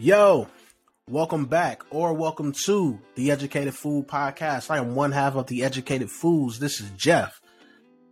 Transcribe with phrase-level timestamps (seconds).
[0.00, 0.48] Yo,
[1.10, 4.70] welcome back or welcome to the Educated Fool Podcast.
[4.70, 6.58] I am one half of the Educated Fools.
[6.58, 7.38] This is Jeff.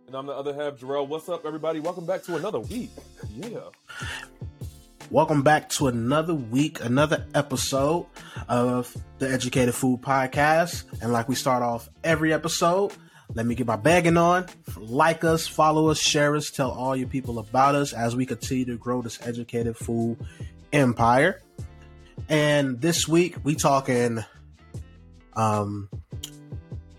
[0.05, 1.07] And I'm the other half, Jarrell.
[1.07, 1.79] What's up, everybody?
[1.79, 2.91] Welcome back to another week.
[3.35, 3.61] Yeah.
[5.09, 8.05] Welcome back to another week, another episode
[8.47, 10.83] of the Educated Fool Podcast.
[11.01, 12.93] And like we start off every episode,
[13.33, 14.45] let me get my bagging on.
[14.77, 18.65] Like us, follow us, share us, tell all your people about us as we continue
[18.65, 20.17] to grow this educated fool
[20.71, 21.41] empire.
[22.29, 24.23] And this week we talking
[25.33, 25.89] um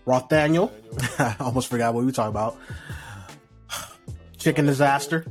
[0.05, 0.71] Rothaniel.
[1.19, 2.57] I almost forgot what we were talking about.
[4.37, 5.25] Chicken disaster.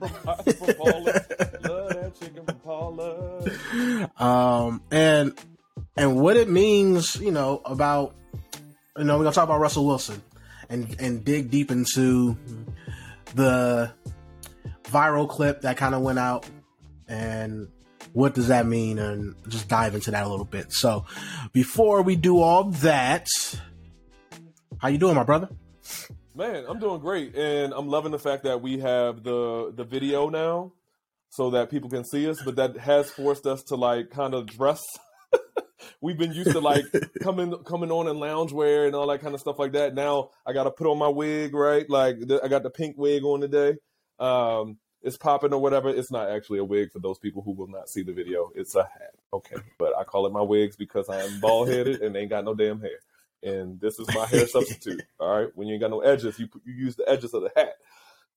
[4.16, 5.38] um and
[5.96, 8.14] and what it means, you know, about
[8.96, 10.22] you know, we're gonna talk about Russell Wilson
[10.68, 12.36] and and dig deep into
[13.34, 13.90] the
[14.84, 16.46] viral clip that kind of went out
[17.08, 17.68] and
[18.12, 18.98] what does that mean?
[18.98, 20.72] And just dive into that a little bit.
[20.72, 21.06] So
[21.52, 23.28] before we do all that
[24.80, 25.48] how you doing my brother?
[26.34, 27.36] Man i'm doing great.
[27.36, 30.72] And i'm loving the fact that we have the the video now
[31.28, 34.46] so that people can see us but that has forced us to like kind of
[34.46, 34.82] dress.
[36.00, 36.84] We've been used to like
[37.22, 39.94] coming coming on in loungewear and all that kind of stuff like that.
[39.94, 41.88] Now i gotta put on my wig right?
[41.88, 43.76] Like i got the pink wig on today.
[44.18, 45.88] Um it's popping or whatever.
[45.88, 48.50] It's not actually a wig for those people who will not see the video.
[48.54, 49.14] It's a hat.
[49.32, 49.56] Okay.
[49.78, 52.54] But I call it my wigs because I am bald headed and ain't got no
[52.54, 52.98] damn hair.
[53.42, 55.02] And this is my hair substitute.
[55.20, 55.48] All right.
[55.54, 57.74] When you ain't got no edges, you you use the edges of the hat.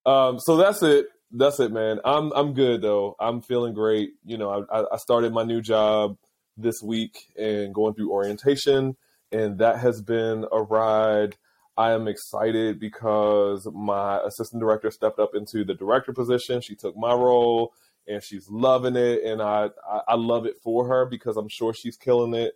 [0.05, 1.07] Um, so that's it.
[1.31, 1.99] That's it, man.
[2.05, 3.15] I'm I'm good though.
[3.19, 4.11] I'm feeling great.
[4.23, 6.17] You know, I, I started my new job
[6.57, 8.95] this week and going through orientation,
[9.31, 11.35] and that has been a ride.
[11.77, 16.61] I am excited because my assistant director stepped up into the director position.
[16.61, 17.73] She took my role
[18.07, 19.23] and she's loving it.
[19.23, 22.53] And I, I, I love it for her because I'm sure she's killing it.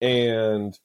[0.00, 0.78] And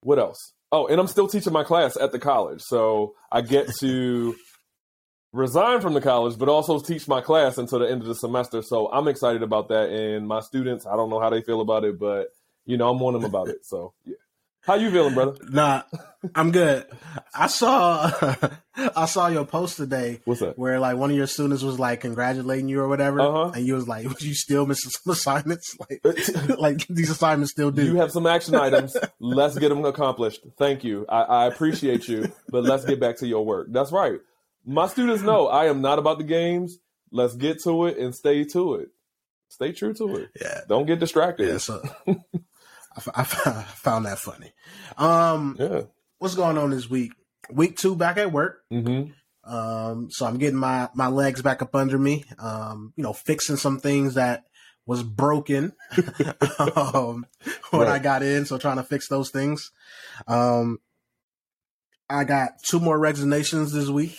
[0.00, 0.52] what else?
[0.70, 2.60] Oh, and I'm still teaching my class at the college.
[2.60, 4.34] So I get to
[5.32, 8.60] resign from the college, but also teach my class until the end of the semester.
[8.60, 9.88] So I'm excited about that.
[9.88, 12.28] And my students, I don't know how they feel about it, but
[12.66, 13.64] you know, I'm on them about it.
[13.64, 14.14] So yeah.
[14.66, 15.36] How you feeling, brother?
[15.46, 15.82] Nah,
[16.34, 16.86] I'm good.
[17.34, 18.10] I saw
[18.96, 20.20] I saw your post today.
[20.24, 20.58] What's that?
[20.58, 23.52] Where like one of your students was like congratulating you or whatever, uh-huh.
[23.54, 25.76] and you was like, "Would you still miss some assignments?
[26.04, 28.96] Like, like these assignments still do." You have some action items.
[29.20, 30.40] let's get them accomplished.
[30.56, 31.04] Thank you.
[31.10, 33.68] I, I appreciate you, but let's get back to your work.
[33.70, 34.18] That's right.
[34.64, 36.78] My students know I am not about the games.
[37.10, 38.88] Let's get to it and stay to it.
[39.48, 40.30] Stay true to it.
[40.40, 40.62] Yeah.
[40.68, 41.48] Don't get distracted.
[41.48, 41.82] Yeah, so
[42.96, 44.52] I, I found that funny.
[44.96, 45.82] Um, yeah.
[46.18, 47.12] What's going on this week?
[47.50, 48.62] Week two back at work.
[48.72, 49.12] Mm-hmm.
[49.46, 52.24] Um, so I'm getting my my legs back up under me.
[52.38, 54.44] Um, you know, fixing some things that
[54.86, 55.72] was broken
[56.76, 57.26] um,
[57.70, 57.92] when right.
[57.92, 58.46] I got in.
[58.46, 59.70] So trying to fix those things.
[60.26, 60.78] Um,
[62.08, 64.18] I got two more resignations this week.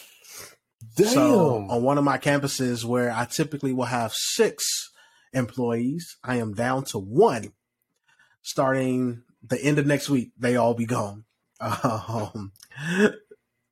[0.95, 1.07] Damn.
[1.07, 4.63] So on one of my campuses where I typically will have six
[5.33, 7.53] employees, I am down to one
[8.45, 11.25] starting the end of next week, they all be gone.
[11.61, 12.51] Um,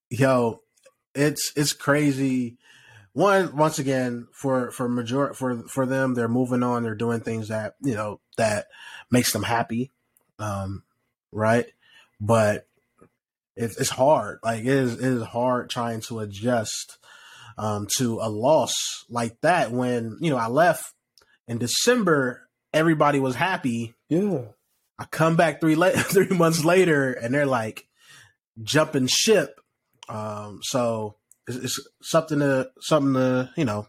[0.10, 0.62] yo,
[1.14, 2.58] it's it's crazy.
[3.12, 6.84] One once again for for major for for them, they're moving on.
[6.84, 8.68] They're doing things that you know that
[9.12, 9.92] makes them happy,
[10.40, 10.84] um,
[11.32, 11.68] right?
[12.22, 12.66] But
[13.56, 14.40] it's it's hard.
[14.44, 16.98] Like it is it is hard trying to adjust
[17.58, 19.72] um, to a loss like that.
[19.72, 20.94] When you know I left
[21.50, 23.94] in December, everybody was happy.
[24.08, 24.46] Yeah
[25.00, 27.88] I come back three three months later, and they're like
[28.62, 29.60] jumping ship.
[30.10, 31.16] Um, so
[31.48, 33.88] it's, it's, something to something to you know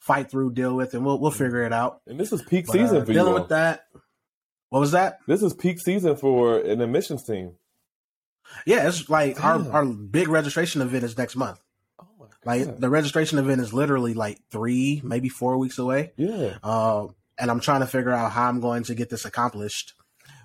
[0.00, 2.00] fight through, deal with, and we'll we'll figure it out.
[2.06, 3.40] And this is peak but, season uh, for dealing you.
[3.40, 3.84] with that.
[4.70, 5.18] What was that?
[5.26, 7.54] This is peak season for an admissions team.
[8.66, 11.60] Yeah, it's like our our big registration event is next month.
[12.00, 16.12] Oh Like the registration event is literally like three, maybe four weeks away.
[16.16, 16.58] Yeah.
[16.62, 17.08] Uh,
[17.38, 19.94] and I'm trying to figure out how I'm going to get this accomplished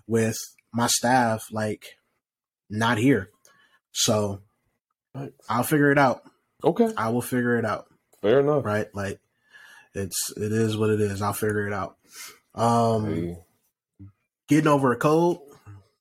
[0.08, 0.38] with
[0.74, 1.98] my staff like
[2.70, 3.30] not here.
[3.92, 4.42] So.
[5.48, 6.24] I'll figure it out.
[6.64, 6.90] Okay.
[6.98, 7.86] I will figure it out.
[8.22, 8.66] Fair enough.
[8.66, 8.88] Right?
[8.94, 9.20] Like
[9.94, 11.22] it's it is what it is.
[11.22, 11.98] I'll figure it out.
[12.56, 13.38] Um hey.
[14.48, 15.42] getting over a cold.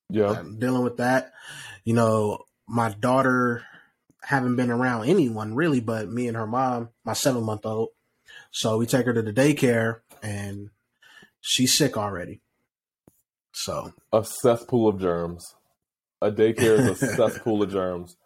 [0.09, 0.31] Yeah.
[0.31, 1.33] I'm dealing with that.
[1.85, 3.65] You know, my daughter
[4.23, 7.91] haven't been around anyone really but me and her mom, my seven month old.
[8.51, 10.71] So we take her to the daycare and
[11.41, 12.41] she's sick already.
[13.53, 15.55] So a cesspool of germs.
[16.21, 18.17] A daycare is a cesspool of germs.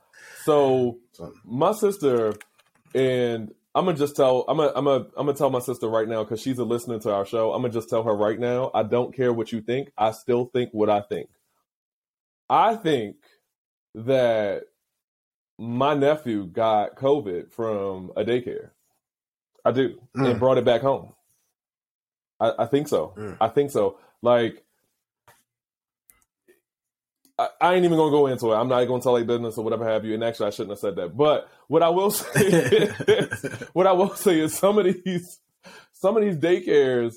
[0.45, 0.99] So
[1.45, 2.35] my sister
[2.95, 6.09] and I'm gonna just tell I'm gonna I'm gonna I'm gonna tell my sister right
[6.09, 7.53] now because she's a listener to our show.
[7.53, 8.71] I'm gonna just tell her right now.
[8.75, 9.93] I don't care what you think.
[9.99, 11.29] I still think what I think.
[12.49, 13.17] I think
[13.95, 14.63] that
[15.59, 18.71] my nephew got COVID from a daycare.
[19.65, 20.31] I do, mm.
[20.31, 21.13] and brought it back home.
[22.39, 23.15] I, I think so.
[23.17, 23.37] Mm.
[23.41, 23.99] I think so.
[24.23, 24.65] Like
[27.39, 28.57] I, I, ain't even gonna go into it.
[28.57, 30.15] I'm not gonna tell a business or whatever have you.
[30.15, 31.17] And actually, I shouldn't have said that.
[31.17, 35.41] But what I will say, is, what I will say is, some of these,
[35.93, 37.15] some of these daycares,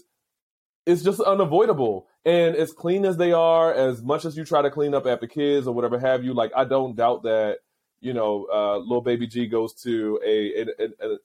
[0.86, 2.07] it's just unavoidable.
[2.25, 5.27] And as clean as they are, as much as you try to clean up after
[5.27, 7.60] kids or whatever have you, like I don't doubt that
[8.01, 10.62] you know, uh, little baby G goes to a,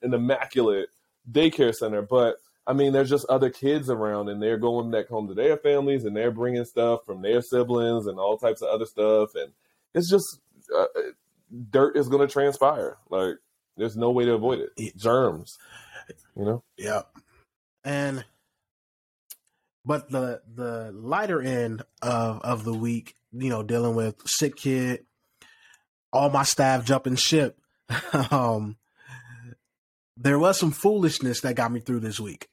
[0.01, 0.89] an immaculate
[1.31, 2.37] daycare center, but
[2.67, 6.03] I mean, there's just other kids around, and they're going back home to their families,
[6.03, 9.51] and they're bringing stuff from their siblings and all types of other stuff, and
[9.93, 10.39] it's just
[10.75, 10.85] uh,
[11.69, 12.97] dirt is going to transpire.
[13.09, 13.35] Like,
[13.77, 14.97] there's no way to avoid it.
[14.97, 15.57] Germs,
[16.35, 16.63] you know.
[16.77, 17.03] Yeah,
[17.83, 18.25] and
[19.85, 25.05] but the the lighter end of of the week, you know, dealing with sick kid,
[26.11, 27.59] all my staff jumping ship.
[28.31, 28.77] um,
[30.17, 32.49] there was some foolishness that got me through this week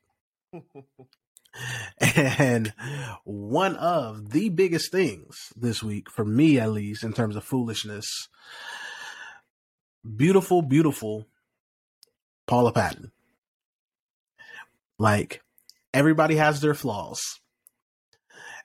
[2.17, 2.73] and
[3.25, 8.07] one of the biggest things this week, for me at least, in terms of foolishness,
[10.17, 11.27] beautiful, beautiful
[12.47, 13.13] Paula Patton.
[14.99, 15.43] Like,
[15.93, 17.21] everybody has their flaws.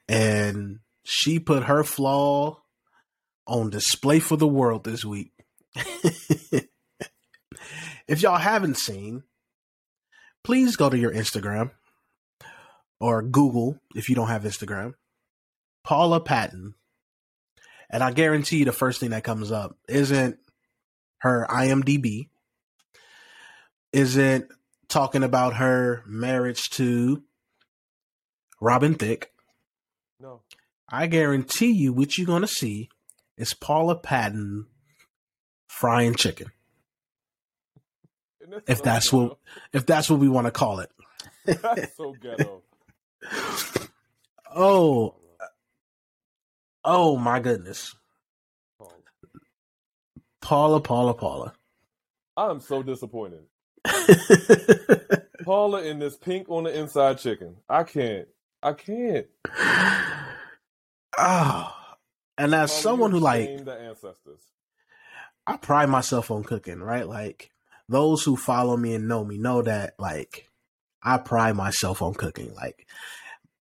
[0.08, 2.62] And she put her flaw
[3.46, 5.32] on display for the world this week.
[8.06, 9.22] if y'all haven't seen,
[10.48, 11.70] please go to your Instagram
[12.98, 14.94] or Google if you don't have Instagram.
[15.84, 16.72] Paula Patton.
[17.90, 20.38] And I guarantee you the first thing that comes up isn't
[21.18, 22.30] her IMDb,
[23.92, 24.50] isn't
[24.88, 27.22] talking about her marriage to
[28.58, 29.30] Robin Thicke.
[30.18, 30.40] No.
[30.88, 32.88] I guarantee you what you're going to see
[33.36, 34.64] is Paula Patton
[35.68, 36.52] frying chicken
[38.66, 39.24] if so that's ghetto.
[39.24, 39.38] what
[39.72, 40.90] if that's what we want to call it.
[41.44, 42.62] that's so ghetto.
[44.54, 45.14] oh,
[46.84, 47.94] oh my goodness,
[50.40, 51.52] Paula, Paula, Paula.
[52.36, 53.44] I'm so disappointed.
[55.44, 57.56] Paula in this pink on the inside chicken.
[57.68, 58.28] I can't.
[58.62, 59.26] I can't.
[61.20, 61.74] Oh,
[62.36, 64.40] and as Paula, someone who like the ancestors,
[65.46, 66.80] I pride myself on cooking.
[66.80, 67.50] Right, like
[67.88, 70.48] those who follow me and know me know that like
[71.02, 72.54] I pride myself on cooking.
[72.54, 72.86] Like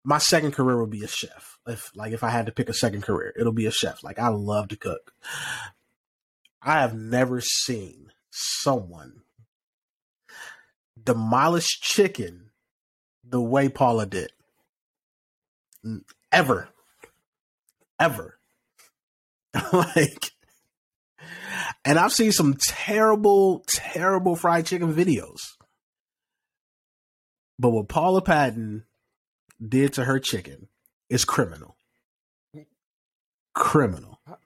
[0.05, 1.59] my second career would be a chef.
[1.67, 4.03] If like if I had to pick a second career, it'll be a chef.
[4.03, 5.13] Like I love to cook.
[6.63, 9.23] I have never seen someone
[11.03, 12.51] demolish chicken
[13.25, 14.33] the way Paula did.
[16.33, 16.69] Ever.
[18.01, 18.39] Ever.
[19.73, 20.33] like
[21.85, 25.41] and I've seen some terrible, terrible fried chicken videos.
[27.59, 28.85] But what Paula Patton
[29.67, 30.69] did to her chicken
[31.09, 31.77] is criminal.
[33.55, 34.21] Criminal.
[34.27, 34.39] How,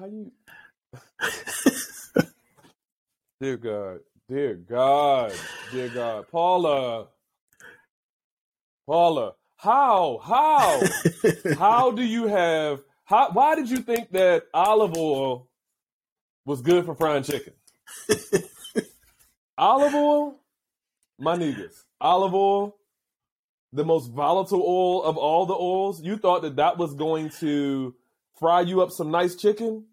[0.00, 0.32] how you
[3.40, 4.00] Dear God.
[4.28, 5.32] Dear God.
[5.70, 6.28] Dear God.
[6.30, 7.08] Paula.
[8.86, 9.34] Paula.
[9.56, 10.18] How?
[10.22, 10.80] How?
[11.58, 15.48] how do you have how why did you think that olive oil
[16.44, 17.52] was good for frying chicken.
[19.58, 20.40] olive oil,
[21.18, 22.76] my niggas, olive oil,
[23.72, 26.02] the most volatile oil of all the oils.
[26.02, 27.94] You thought that that was going to
[28.38, 29.86] fry you up some nice chicken?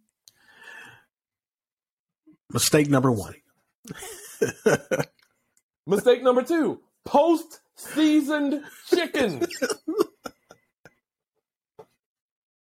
[2.51, 3.35] Mistake number one.
[5.85, 9.45] Mistake number two: post seasoned chicken.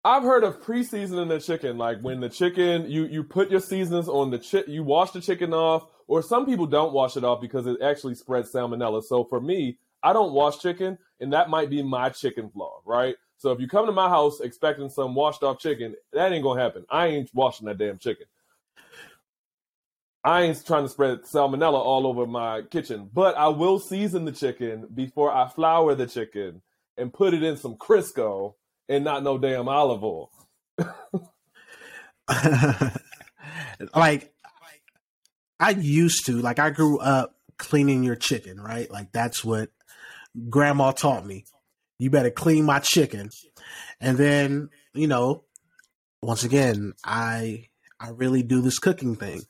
[0.04, 4.08] I've heard of pre-seasoning the chicken, like when the chicken you you put your seasonings
[4.08, 7.40] on the chip, you wash the chicken off, or some people don't wash it off
[7.40, 9.04] because it actually spreads salmonella.
[9.04, 13.14] So for me, I don't wash chicken, and that might be my chicken flaw, right?
[13.36, 16.60] So if you come to my house expecting some washed off chicken, that ain't gonna
[16.60, 16.84] happen.
[16.90, 18.26] I ain't washing that damn chicken.
[20.24, 24.32] I ain't trying to spread salmonella all over my kitchen, but I will season the
[24.32, 26.60] chicken before I flour the chicken
[26.96, 28.54] and put it in some Crisco
[28.92, 30.30] and not no damn olive oil.
[33.94, 34.32] like
[35.58, 38.90] I used to, like I grew up cleaning your chicken, right?
[38.90, 39.70] Like that's what
[40.48, 41.44] grandma taught me.
[41.98, 43.30] You better clean my chicken.
[44.00, 45.44] And then, you know,
[46.20, 47.68] once again, I
[48.00, 49.42] I really do this cooking thing.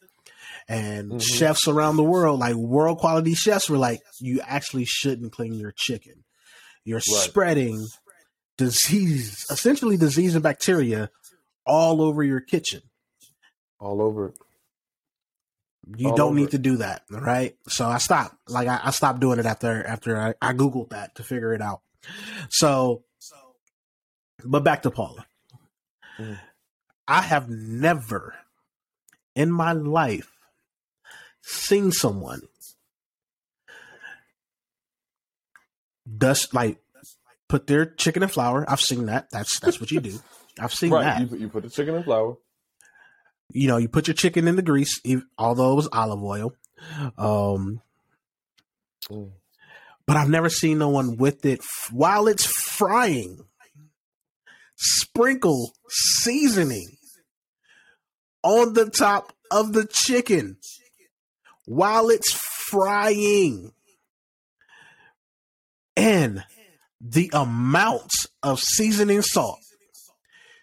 [0.68, 1.38] And Mhm.
[1.38, 5.72] chefs around the world, like world quality chefs, were like, you actually shouldn't clean your
[5.76, 6.24] chicken.
[6.84, 7.86] You're spreading
[8.56, 11.10] disease, essentially disease and bacteria
[11.66, 12.82] all over your kitchen.
[13.80, 14.32] All over.
[15.96, 17.56] You All don't over need to do that, right?
[17.68, 18.36] So I stopped.
[18.48, 21.60] Like I, I stopped doing it after after I, I googled that to figure it
[21.60, 21.80] out.
[22.50, 23.36] So, so
[24.44, 25.26] but back to Paula.
[26.18, 26.38] Mhm.
[27.08, 28.34] I have never
[29.34, 30.30] in my life
[31.42, 32.42] seen someone
[36.16, 36.78] dust like
[37.52, 38.64] put their chicken and flour.
[38.66, 39.28] I've seen that.
[39.30, 40.18] That's that's what you do.
[40.58, 41.02] I've seen Right.
[41.04, 41.20] that.
[41.20, 42.38] You, put- you put the chicken and flour.
[43.54, 44.98] you know, you put your chicken in the grease,
[45.36, 46.54] although it was olive oil.
[47.18, 47.82] Um,
[49.10, 49.32] Mm.
[50.06, 53.44] but I've never seen no one with it while it's frying.
[54.76, 56.96] Sprinkle seasoning
[58.42, 60.56] on the top of the chicken
[61.66, 63.72] while it's frying.
[65.96, 66.44] And
[67.02, 69.58] the amount of seasoning salt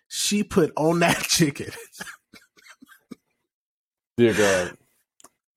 [0.08, 1.72] she put on that chicken.
[4.18, 4.78] Dear God.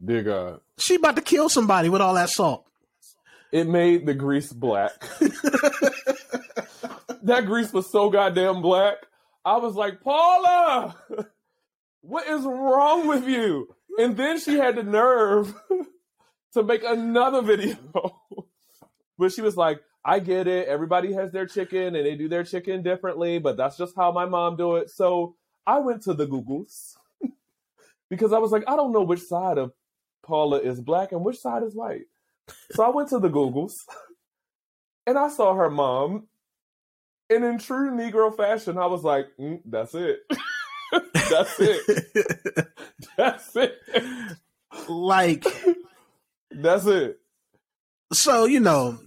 [0.05, 0.61] Dear God.
[0.79, 2.67] She about to kill somebody with all that salt.
[3.53, 4.93] It made the grease black.
[7.23, 8.97] that grease was so goddamn black.
[9.45, 10.97] I was like, Paula,
[12.01, 13.75] what is wrong with you?
[13.99, 15.55] And then she had the nerve
[16.55, 17.77] to make another video
[19.17, 20.69] where she was like, I get it.
[20.69, 24.25] Everybody has their chicken and they do their chicken differently, but that's just how my
[24.25, 24.91] mom do it.
[24.91, 26.95] So I went to the Googles
[28.11, 29.73] because I was like, I don't know which side of
[30.25, 32.03] Paula is black and which side is white.
[32.73, 33.75] So I went to the Googles
[35.07, 36.27] and I saw her mom.
[37.31, 40.19] And in true Negro fashion, I was like, mm, that's it.
[41.15, 42.69] that's it.
[43.17, 43.79] That's it.
[44.89, 45.47] like,
[46.51, 47.19] That's it.
[48.13, 48.99] so, you know,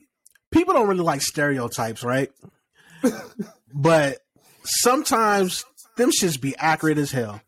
[0.55, 2.31] people don't really like stereotypes, right?
[3.73, 4.19] but
[4.63, 5.65] sometimes
[5.97, 7.41] them shits be accurate as hell.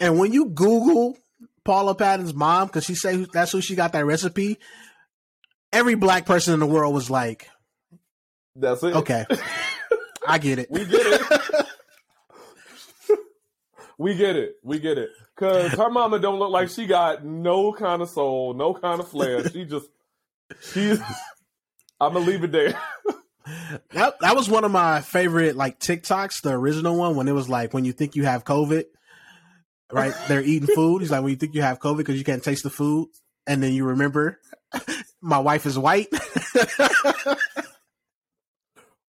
[0.00, 1.16] And when you Google
[1.64, 4.58] Paula Patton's mom, because she say that's who she got that recipe,
[5.72, 7.48] every black person in the world was like,
[8.56, 8.96] That's it.
[8.96, 9.26] okay,
[10.26, 10.70] I get it.
[10.70, 11.66] We get it.
[13.98, 14.56] we get it.
[14.62, 15.10] We get it.
[15.36, 19.08] Cause her mama don't look like she got no kind of soul, no kind of
[19.08, 19.48] flair.
[19.48, 19.86] She just
[20.72, 21.00] she's
[22.00, 22.78] I'm gonna leave it there.
[23.92, 27.48] That that was one of my favorite like TikToks, the original one when it was
[27.48, 28.84] like when you think you have COVID,
[29.90, 30.12] right?
[30.28, 31.00] They're eating food.
[31.00, 33.08] He's like when you think you have COVID because you can't taste the food,
[33.46, 34.38] and then you remember
[35.22, 36.08] my wife is white.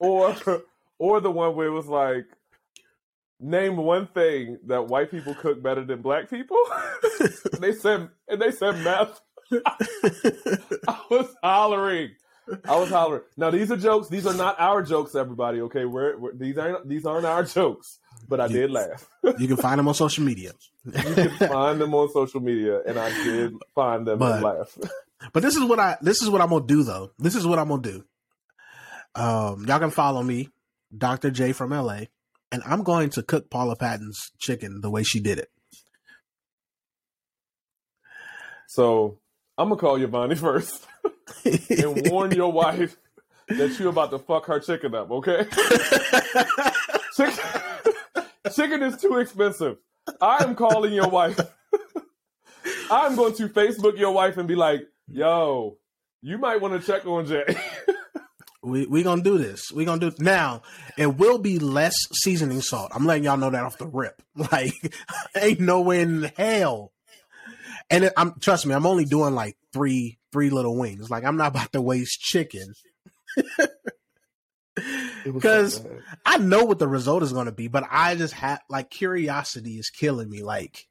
[0.01, 0.35] or
[0.99, 2.27] or the one where it was like
[3.41, 6.59] name one thing that white people cook better than black people.
[7.61, 9.21] they said and they said meth.
[10.89, 12.11] I was hollering.
[12.65, 13.23] I was hollering.
[13.37, 14.09] Now these are jokes.
[14.09, 15.61] These are not our jokes, everybody.
[15.63, 17.99] Okay, we're, we're these aren't these aren't our jokes.
[18.29, 19.07] But I did laugh.
[19.39, 20.53] you can find them on social media.
[20.85, 24.79] You can find them on social media, and I did find them But- and laugh.
[25.33, 27.11] But this is what I this is what I'm gonna do though.
[27.19, 28.05] This is what I'm gonna do.
[29.15, 30.51] Um, y'all can follow me,
[30.97, 31.31] Dr.
[31.31, 32.07] J from LA,
[32.53, 35.49] and I'm going to cook Paula Patton's chicken the way she did it.
[38.69, 39.19] So
[39.57, 40.87] I'm gonna call Yvonne first
[41.45, 42.97] and warn your wife
[43.49, 45.11] that you're about to fuck her chicken up.
[45.11, 45.47] Okay?
[47.17, 47.45] chicken,
[48.55, 49.79] chicken is too expensive.
[50.21, 51.39] I am calling your wife.
[52.91, 55.79] I'm going to Facebook your wife and be like, "Yo,
[56.23, 57.45] you might want to check on Jay."
[58.63, 59.71] We we gonna do this.
[59.73, 60.63] We gonna do now.
[60.97, 62.93] It will be less seasoning salt.
[62.95, 64.23] I'm letting y'all know that off the rip.
[64.35, 64.73] Like,
[65.37, 66.93] ain't no way in hell.
[67.91, 68.75] And it, I'm trust me.
[68.75, 71.09] I'm only doing like three three little wings.
[71.11, 72.75] Like I'm not about to waste chicken
[75.25, 75.87] because
[76.27, 77.69] I know what the result is going to be.
[77.69, 80.43] But I just have like curiosity is killing me.
[80.43, 80.89] Like,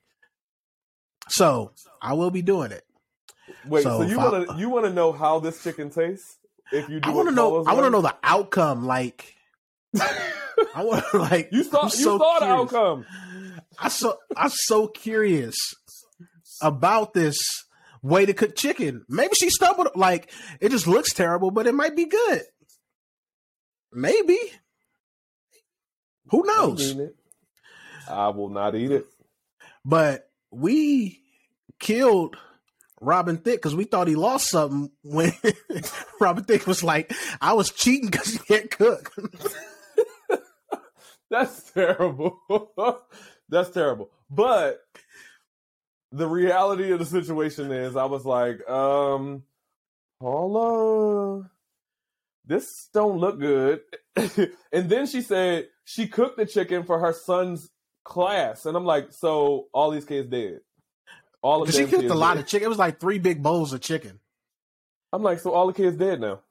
[1.28, 1.72] so
[2.02, 2.86] I will be doing it.
[3.68, 6.38] wait, so, so you want to uh you want to know how this chicken tastes?
[6.72, 7.66] If you do, I want to know.
[7.66, 8.86] I want to know the outcome.
[8.86, 9.36] Like,
[10.00, 10.24] I
[10.78, 11.50] want to like.
[11.52, 13.06] You saw I'm you so saw the outcome.
[13.78, 15.58] I so I'm so curious
[16.62, 17.38] about this
[18.04, 19.06] way to cook chicken.
[19.10, 22.42] Maybe she stumbled like it just looks terrible, but it might be good.
[23.92, 24.38] Maybe.
[26.28, 26.96] Who knows?
[28.10, 29.08] I will not eat it.
[29.86, 31.22] But we
[31.80, 32.38] killed
[33.02, 35.34] Robin Thicke because we thought he lost something when
[36.20, 39.14] Robin Thicke was like, I was cheating because he can't cook.
[41.30, 42.40] That's terrible.
[43.50, 44.12] That's terrible.
[44.30, 44.80] But
[46.14, 49.44] the reality of the situation is, I was like, um,
[50.22, 51.50] Paula,
[52.46, 53.82] this don't look good.
[54.16, 57.68] and then she said she cooked the chicken for her son's
[58.04, 60.60] class, and I'm like, so all these kids dead.
[61.42, 62.44] All of them?" she cooked a lot dead.
[62.44, 62.68] of chicken.
[62.68, 64.20] It was like three big bowls of chicken.
[65.12, 66.42] I'm like, so all the kids dead now.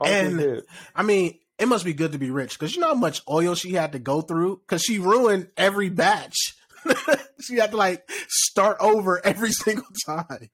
[0.00, 0.62] All and
[0.94, 3.54] I mean, it must be good to be rich because you know how much oil
[3.54, 6.54] she had to go through because she ruined every batch.
[7.40, 10.50] she had to like start over every single time.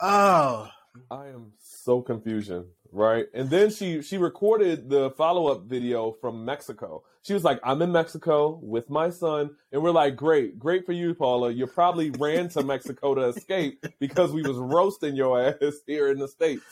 [0.00, 0.68] Oh,
[1.10, 3.26] I am so confusion, right?
[3.34, 7.04] And then she she recorded the follow up video from Mexico.
[7.22, 10.92] She was like, "I'm in Mexico with my son," and we're like, "Great, great for
[10.92, 11.50] you, Paula.
[11.50, 16.18] You probably ran to Mexico to escape because we was roasting your ass here in
[16.18, 16.64] the states."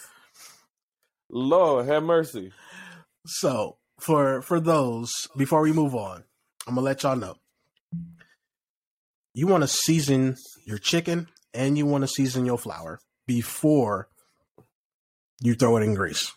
[1.31, 2.53] Lord have mercy.
[3.27, 6.25] So for for those, before we move on,
[6.67, 7.37] I'm gonna let y'all know.
[9.35, 14.09] You want to season your chicken and you want to season your flour before
[15.41, 16.33] you throw it in grease.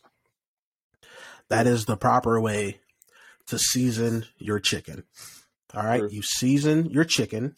[1.49, 2.79] That is the proper way
[3.47, 5.03] to season your chicken.
[5.73, 6.09] All right, sure.
[6.09, 7.55] you season your chicken,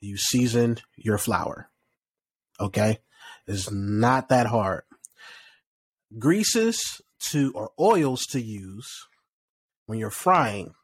[0.00, 1.68] you season your flour.
[2.60, 2.98] Okay,
[3.46, 4.82] it's not that hard.
[6.18, 8.88] Greases to or oils to use
[9.86, 10.74] when you're frying.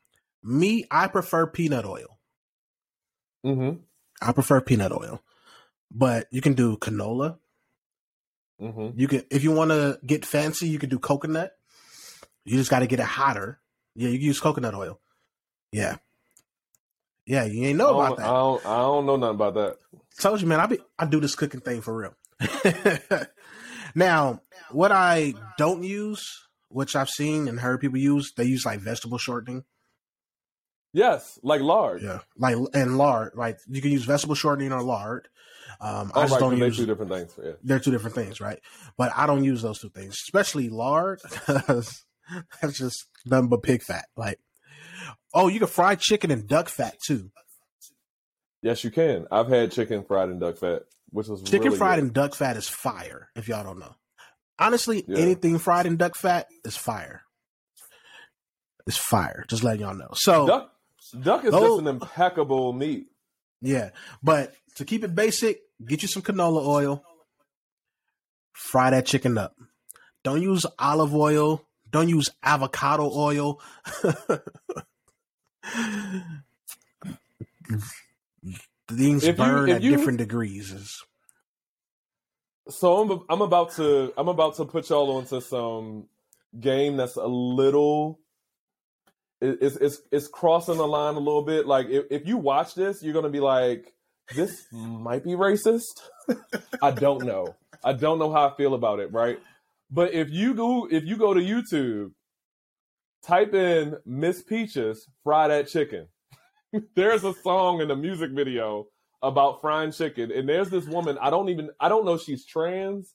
[0.43, 2.19] Me, I prefer peanut oil.
[3.45, 3.77] Mm-hmm.
[4.23, 5.21] I prefer peanut oil,
[5.91, 7.39] but you can do canola.
[8.61, 8.99] Mm-hmm.
[8.99, 11.53] You can, if you want to get fancy, you can do coconut.
[12.45, 13.61] You just got to get it hotter.
[13.95, 15.01] Yeah, you can use coconut oil.
[15.73, 15.97] Yeah,
[17.27, 18.27] yeah, you ain't know about that.
[18.27, 19.77] I don't, I don't know nothing about that.
[20.19, 20.61] Told you, man.
[20.61, 22.15] I be I do this cooking thing for real.
[23.95, 26.23] now, what I don't use,
[26.69, 29.65] which I've seen and heard people use, they use like vegetable shortening.
[30.95, 32.03] Yes, like lard.
[32.03, 33.33] Yeah, like and lard.
[33.35, 35.29] Like you can use vegetable shortening or lard.
[35.81, 37.35] Um, oh, I just right, don't use two different things.
[37.43, 37.53] Yeah.
[37.65, 38.61] They're two different things, right?
[38.97, 42.05] But I don't use those two things, especially lard, because
[42.63, 44.07] that's just nothing but pig fat.
[44.17, 44.39] Like,
[45.35, 47.33] oh, you can fry chicken in duck fat too.
[48.63, 49.27] Yes, you can.
[49.33, 52.07] I've had chicken fried in duck fat, which was chicken really fried good.
[52.07, 53.31] in duck fat is fire.
[53.35, 53.97] If y'all don't know,
[54.61, 55.19] honestly, yeah.
[55.19, 57.23] anything fried in duck fat is fire.
[58.87, 59.45] It's fire.
[59.49, 60.11] Just letting y'all know.
[60.15, 60.74] So duck,
[61.11, 63.09] duck is those, just an impeccable meat.
[63.61, 63.91] Yeah,
[64.23, 67.05] but to keep it basic, get you some canola oil.
[68.53, 69.57] Fry that chicken up.
[70.23, 71.65] Don't use olive oil.
[71.91, 73.61] Don't use avocado oil.
[78.89, 81.03] Things if burn you, at you, different degrees.
[82.69, 86.09] So I'm I'm about to I'm about to put y'all onto some
[86.59, 88.21] game that's a little
[89.45, 91.67] it's it's it's crossing the line a little bit.
[91.67, 93.93] Like if, if you watch this, you're gonna be like,
[94.35, 96.01] this might be racist.
[96.83, 97.55] I don't know.
[97.83, 99.39] I don't know how I feel about it, right?
[99.91, 102.13] But if you go if you go to YouTube,
[103.23, 106.09] type in Miss Peaches fry that chicken.
[106.97, 108.87] there's a song in the music video
[109.23, 111.19] about frying chicken, and there's this woman.
[111.21, 113.15] I don't even I don't know she's trans.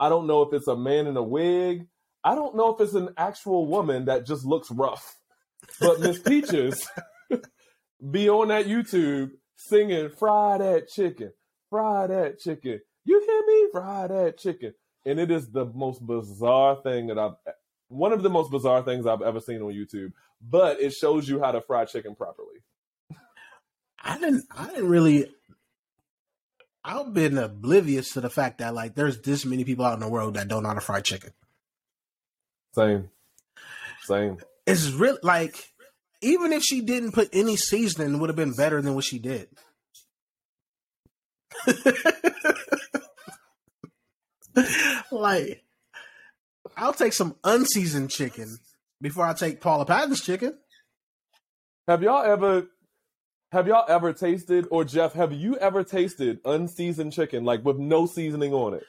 [0.00, 1.86] I don't know if it's a man in a wig.
[2.24, 5.19] I don't know if it's an actual woman that just looks rough.
[5.80, 6.88] But Miss Peaches
[8.10, 11.32] be on that YouTube singing "Fry that chicken,
[11.68, 13.68] fry that chicken." You hear me?
[13.72, 17.32] Fry that chicken, and it is the most bizarre thing that I've.
[17.88, 21.40] One of the most bizarre things I've ever seen on YouTube, but it shows you
[21.40, 22.60] how to fry chicken properly.
[24.02, 24.44] I didn't.
[24.56, 25.30] I didn't really.
[26.82, 30.08] I've been oblivious to the fact that like there's this many people out in the
[30.08, 31.30] world that don't know how to fry chicken.
[32.74, 33.10] Same.
[34.02, 34.38] Same.
[34.70, 35.70] It's really like
[36.22, 39.18] even if she didn't put any seasoning, it would have been better than what she
[39.18, 39.48] did.
[45.10, 45.64] like,
[46.76, 48.58] I'll take some unseasoned chicken
[49.00, 50.58] before I take Paula Patton's chicken.
[51.88, 52.68] Have y'all ever
[53.52, 58.06] have y'all ever tasted or Jeff, have you ever tasted unseasoned chicken like with no
[58.06, 58.84] seasoning on it?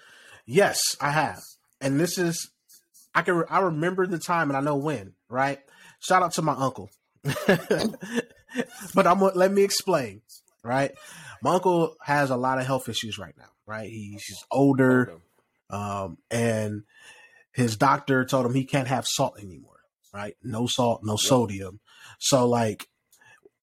[0.45, 1.39] Yes, I have.
[1.79, 2.51] And this is
[3.15, 5.59] I can I remember the time and I know when, right?
[6.01, 6.89] Shout out to my uncle.
[7.23, 10.21] but I'm let me explain,
[10.63, 10.91] right?
[11.41, 13.89] My uncle has a lot of health issues right now, right?
[13.89, 15.13] He's, he's older,
[15.69, 16.83] um, and
[17.53, 19.79] his doctor told him he can't have salt anymore,
[20.13, 20.35] right?
[20.43, 21.79] No salt, no sodium.
[22.19, 22.87] So like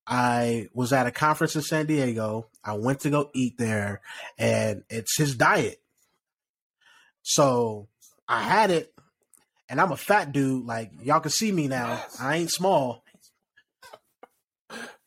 [0.07, 2.47] I was at a conference in San Diego.
[2.65, 4.01] I went to go eat there,
[4.39, 5.83] and it's his diet.
[7.23, 7.89] So
[8.27, 8.93] I had it,
[9.69, 10.67] and I'm a fat dude.
[10.67, 12.03] Like y'all can see me now.
[12.21, 13.03] I ain't small.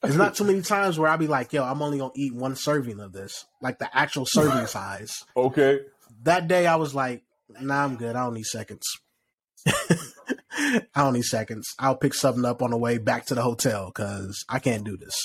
[0.02, 2.56] There's not too many times where I'll be like, yo, I'm only gonna eat one
[2.56, 5.24] serving of this, like the actual serving size.
[5.38, 5.82] Okay.
[6.24, 7.24] That day I was like,
[7.60, 8.16] nah, I'm good.
[8.16, 8.86] I don't need seconds.
[9.68, 11.68] I don't need seconds.
[11.78, 14.98] I'll pick something up on the way back to the hotel because I can't do
[14.98, 15.16] this.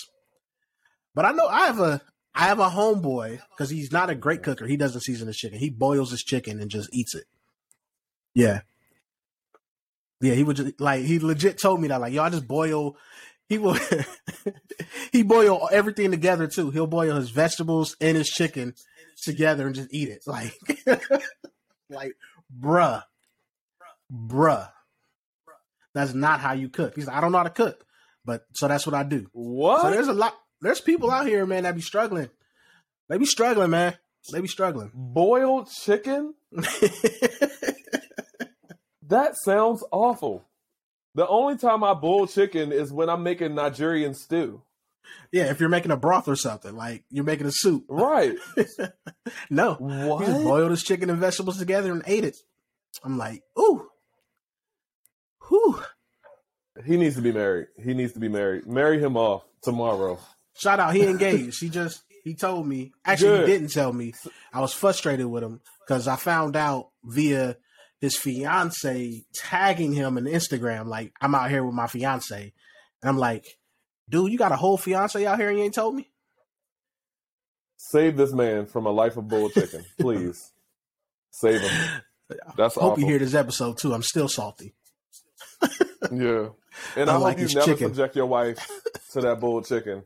[1.14, 2.02] But I know I have a
[2.34, 4.66] I have a homeboy because he's not a great cooker.
[4.66, 5.58] He doesn't season his chicken.
[5.58, 7.24] He boils his chicken and just eats it.
[8.34, 8.60] Yeah.
[10.20, 12.96] Yeah, he would just like he legit told me that like yo, I just boil.
[13.48, 13.76] He will
[15.12, 16.70] he boil everything together too.
[16.70, 18.74] He'll boil his vegetables and his chicken
[19.22, 20.22] together and just eat it.
[20.26, 20.52] Like
[21.88, 22.12] like
[22.60, 23.02] bruh,
[24.12, 24.68] bruh.
[25.94, 26.94] That's not how you cook.
[26.94, 27.84] He's like, I don't know how to cook,
[28.24, 29.28] but so that's what I do.
[29.32, 29.82] What?
[29.82, 30.34] So there's a lot.
[30.60, 32.28] There's people out here, man, that be struggling.
[33.08, 33.96] They be struggling, man.
[34.32, 34.90] They be struggling.
[34.92, 36.34] Boiled chicken?
[39.08, 40.44] that sounds awful.
[41.14, 44.62] The only time I boil chicken is when I'm making Nigerian stew.
[45.32, 47.84] Yeah, if you're making a broth or something, like you're making a soup.
[47.88, 48.36] Right.
[49.50, 49.74] no.
[49.74, 50.20] What?
[50.20, 52.36] He just boiled his chicken and vegetables together and ate it.
[53.04, 53.88] I'm like, ooh.
[55.48, 55.80] Whew.
[56.84, 57.68] He needs to be married.
[57.82, 58.66] He needs to be married.
[58.66, 60.18] Marry him off tomorrow.
[60.54, 61.60] Shout out, he engaged.
[61.60, 62.92] he just he told me.
[63.04, 63.48] Actually, Good.
[63.48, 64.14] he didn't tell me.
[64.52, 67.56] I was frustrated with him because I found out via
[68.00, 70.86] his fiance tagging him in Instagram.
[70.86, 72.52] Like, I'm out here with my fiance,
[73.02, 73.58] and I'm like,
[74.08, 76.10] dude, you got a whole fiance out here and you ain't told me.
[77.76, 80.52] Save this man from a life of bull chicken, please.
[81.30, 82.02] Save him.
[82.56, 83.00] That's Hope awful.
[83.00, 83.94] you hear this episode too.
[83.94, 84.74] I'm still salty.
[86.12, 86.48] Yeah.
[86.94, 87.88] And I, I hope like you his never chicken.
[87.88, 88.58] subject your wife
[89.12, 90.02] to that bull chicken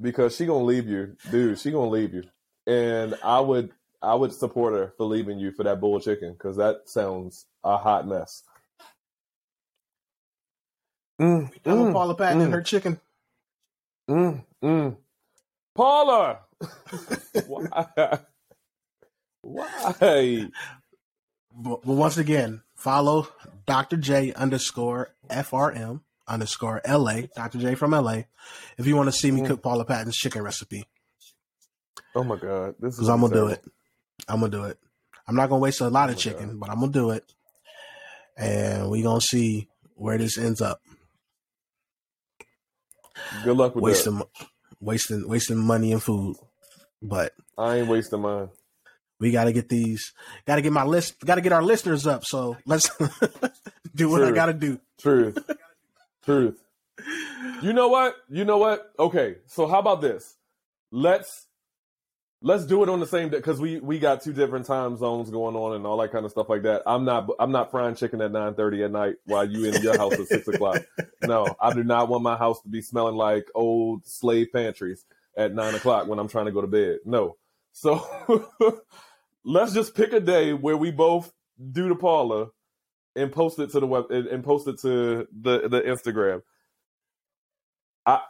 [0.00, 1.58] because she gonna leave you, dude.
[1.58, 2.22] She gonna leave you,
[2.64, 6.56] and I would I would support her for leaving you for that boiled chicken because
[6.56, 8.42] that sounds a hot mess.
[11.20, 13.00] Mm, I'm mm, Paula Patton mm, and her chicken.
[14.10, 14.96] mm, mm.
[15.74, 16.40] Paula,
[17.46, 18.18] why?
[19.42, 20.48] Why?
[21.54, 23.28] But, but once again, follow
[23.66, 23.96] Dr.
[23.96, 27.58] J underscore FRM underscore LA, Dr.
[27.58, 28.22] J from LA,
[28.78, 29.46] if you want to see me Mm.
[29.48, 30.84] cook Paula Patton's chicken recipe.
[32.14, 33.64] Oh my god, this is Because I'm going to do it.
[34.28, 34.78] I'm to do it.
[35.26, 36.60] I'm not to waste a lot Oh of chicken, God.
[36.60, 37.32] but I'm to do it.
[38.36, 40.80] And we going to see where this ends up.
[43.44, 43.88] Good luck with that.
[43.90, 44.22] Wasting,
[44.80, 46.36] wasting, wasting money and food.
[47.00, 48.48] But I ain't wasting mine.
[49.20, 50.12] we got to get these,
[50.46, 52.24] got to get my list, got to get our listeners up.
[52.24, 52.90] So let's
[53.94, 54.80] do what I got to do.
[55.00, 55.38] Truth.
[56.24, 56.58] Truth.
[57.62, 58.16] You know what?
[58.28, 58.92] You know what?
[58.98, 60.36] Okay, so how about this?
[60.90, 61.48] Let's
[62.42, 65.30] let's do it on the same day because we we got two different time zones
[65.30, 66.82] going on and all that kind of stuff like that.
[66.86, 69.96] I'm not I'm not frying chicken at nine thirty at night while you in your
[69.96, 70.82] house at six o'clock.
[71.22, 75.04] No, I do not want my house to be smelling like old slave pantries
[75.36, 76.98] at nine o'clock when I'm trying to go to bed.
[77.04, 77.36] No,
[77.72, 78.04] so
[79.44, 81.32] let's just pick a day where we both
[81.70, 82.48] do the Paula
[83.14, 86.42] and post it to the web and, post it to the the Instagram.
[88.04, 88.20] I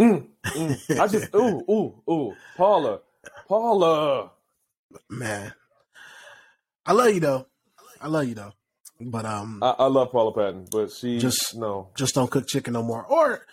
[0.00, 0.98] Mm, mm.
[1.00, 3.00] I just ooh ooh ooh Paula
[3.46, 4.30] Paula
[5.10, 5.52] Man.
[6.86, 7.46] I love you though.
[8.00, 8.52] I love you though.
[8.98, 12.72] But um I, I love Paula Patton, but she Just- no just don't cook chicken
[12.72, 13.04] no more.
[13.04, 13.44] Or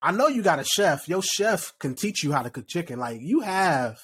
[0.00, 1.08] I know you got a chef.
[1.08, 2.98] Your chef can teach you how to cook chicken.
[2.98, 4.00] Like you have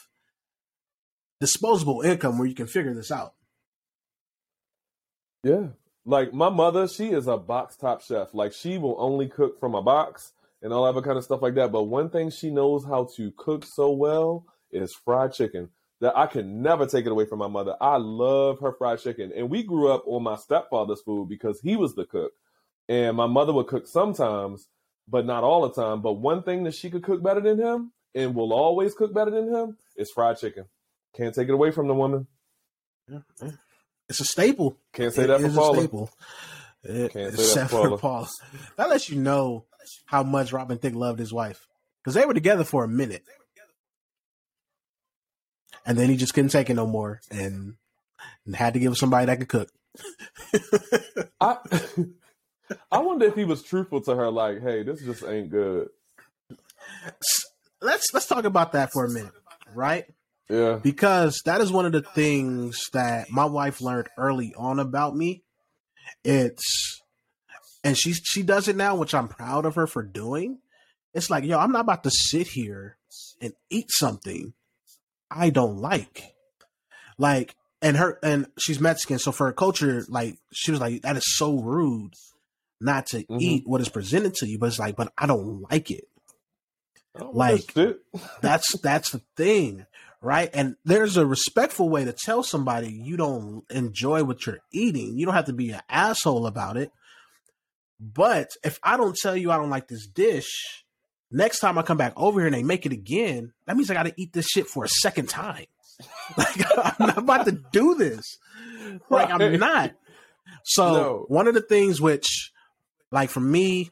[1.40, 3.32] disposable income where you can figure this out.
[5.44, 5.68] yeah
[6.04, 9.74] like my mother she is a box top chef like she will only cook from
[9.74, 12.84] a box and all other kind of stuff like that but one thing she knows
[12.84, 17.26] how to cook so well is fried chicken that I can never take it away
[17.26, 17.74] from my mother.
[17.80, 19.32] I love her fried chicken.
[19.34, 22.32] And we grew up on my stepfather's food because he was the cook.
[22.88, 24.68] And my mother would cook sometimes,
[25.08, 26.00] but not all the time.
[26.00, 29.30] But one thing that she could cook better than him and will always cook better
[29.30, 30.66] than him is fried chicken.
[31.16, 32.26] Can't take it away from the woman.
[34.08, 34.78] It's a staple.
[34.92, 35.88] Can't say It that for Paula.
[37.08, 38.28] Can't say that for for Paula.
[38.76, 39.64] That lets you know
[40.06, 41.66] how much Robin Thicke loved his wife.
[42.02, 43.24] Because they were together for a minute.
[45.84, 47.74] And then he just couldn't take it no more and,
[48.44, 49.70] and had to give somebody that could cook.
[51.40, 51.56] I
[52.92, 55.88] I wonder if he was truthful to her, like, hey, this just ain't good.
[57.80, 59.32] let's let's talk about that for a minute,
[59.74, 60.04] right?
[60.48, 60.78] Yeah.
[60.82, 65.42] Because that is one of the things that my wife learned early on about me.
[66.24, 66.97] It's
[67.88, 70.58] and she she does it now, which I'm proud of her for doing.
[71.14, 72.96] It's like, yo, I'm not about to sit here
[73.40, 74.52] and eat something
[75.30, 76.34] I don't like.
[77.18, 81.16] Like, and her and she's Mexican, so for her culture, like she was like, that
[81.16, 82.14] is so rude
[82.80, 83.40] not to Mhm.
[83.40, 86.04] eat what is presented to you, but it's like, but I don't like it.
[87.16, 87.98] Don't Like- that.
[88.42, 89.86] That's that's the thing,
[90.20, 90.50] right?
[90.54, 95.18] And there's a respectful way to tell somebody you don't enjoy what you're eating.
[95.18, 96.92] You don't have to be an asshole about it.
[98.00, 100.84] But if I don't tell you I don't like this dish,
[101.30, 103.94] next time I come back over here and they make it again, that means I
[103.94, 105.66] got to eat this shit for a second time.
[106.36, 108.38] Like I'm not about to do this.
[109.10, 109.92] Like I'm not.
[110.64, 111.24] So No.
[111.28, 112.52] one of the things which,
[113.10, 113.90] like for me,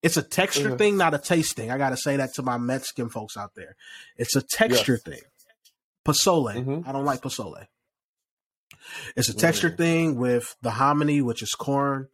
[0.00, 0.78] it's a texture Mhm.
[0.78, 1.72] thing, not a taste thing.
[1.72, 3.74] I got to say that to my Mexican folks out there.
[4.16, 5.02] It's a texture Yes.
[5.02, 5.28] thing.
[6.06, 6.54] Pozole.
[6.64, 6.86] Mhm.
[6.86, 7.66] I don't like pozole.
[9.16, 9.76] It's a texture Mm.
[9.76, 12.08] thing with the hominy, which is corn.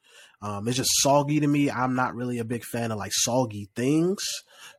[0.44, 1.70] Um, it's just soggy to me.
[1.70, 4.22] I'm not really a big fan of like soggy things,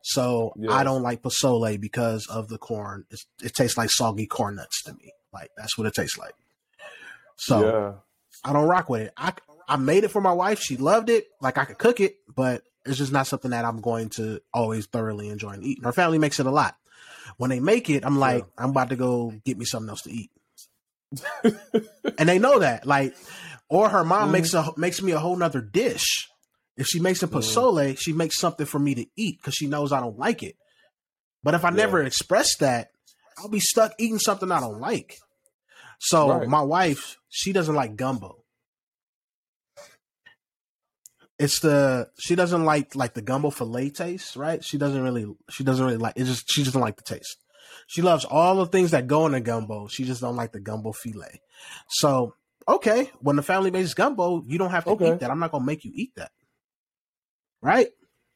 [0.02, 3.04] so I don't like pozole because of the corn.
[3.10, 5.12] It's, it tastes like soggy corn nuts to me.
[5.32, 6.34] Like that's what it tastes like.
[7.34, 7.92] So yeah.
[8.44, 9.12] I don't rock with it.
[9.16, 9.32] I
[9.68, 10.60] I made it for my wife.
[10.60, 11.26] She loved it.
[11.40, 14.86] Like I could cook it, but it's just not something that I'm going to always
[14.86, 15.82] thoroughly enjoy and eat.
[15.82, 16.76] Her family makes it a lot.
[17.38, 20.12] When they make it, I'm like, I'm about to go get me something else to
[20.12, 20.30] eat.
[22.18, 22.86] and they know that.
[22.86, 23.16] Like,
[23.68, 24.32] or her mom Mhm.
[24.32, 26.28] makes a makes me a whole nother dish.
[26.76, 27.32] If she makes a Mhm.
[27.40, 30.56] pozole, she makes something for me to eat because she knows I don't like it.
[31.42, 31.76] But if I Yeah.
[31.76, 32.90] never express that,
[33.38, 35.18] I'll be stuck eating something I don't like.
[35.98, 36.48] So Right.
[36.48, 38.44] my wife, she doesn't like gumbo.
[41.38, 44.64] It's the she doesn't like like the gumbo filé taste, right?
[44.64, 46.24] She doesn't really she doesn't really like it.
[46.24, 47.36] Just she doesn't like the taste.
[47.88, 49.86] She loves all the things that go in a gumbo.
[49.86, 51.38] She just don't like the gumbo filé.
[51.90, 52.34] So
[52.68, 55.12] okay, when the family makes gumbo, you don't have to Okay.
[55.14, 55.30] eat that.
[55.30, 56.32] I'm not gonna make you eat that,
[57.62, 57.88] right?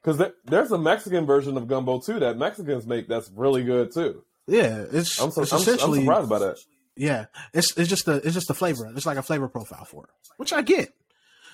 [0.02, 3.92] Because there, there's a Mexican version of gumbo too that Mexicans make that's really good
[3.92, 4.24] too.
[4.46, 6.56] Yeah, it's I'm, so, it's I'm, I'm surprised by that.
[6.96, 7.26] yeah.
[7.52, 8.90] It's it's just a it's just a flavor.
[8.96, 10.92] It's like a flavor profile for it, which I get.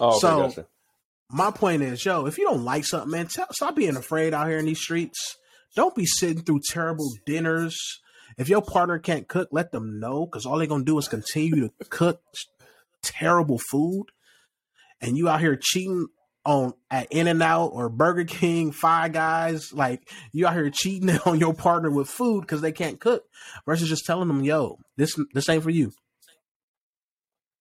[0.00, 0.66] Oh, okay, So- gotcha.
[1.30, 4.48] my point is, yo, if you don't like something, man, tell, stop being afraid out
[4.48, 5.36] here in these streets.
[5.74, 7.76] Don't be sitting through terrible dinners.
[8.38, 11.68] If your partner can't cook, let them know because all they're gonna do is continue
[11.68, 12.20] to cook
[13.02, 14.06] terrible food,
[15.00, 16.06] and you out here cheating
[16.44, 19.72] on at In and Out or Burger King, Five Guys.
[19.72, 23.24] Like you out here cheating on your partner with food because they can't cook,
[23.66, 25.92] versus just telling them, yo, this this ain't for you.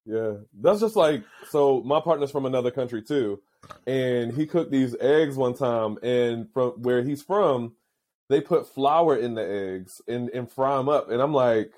[0.05, 1.81] Yeah, that's just like so.
[1.81, 3.41] My partner's from another country too,
[3.87, 5.97] and he cooked these eggs one time.
[6.03, 7.73] And from where he's from,
[8.29, 11.09] they put flour in the eggs and and fry them up.
[11.09, 11.71] And I'm like,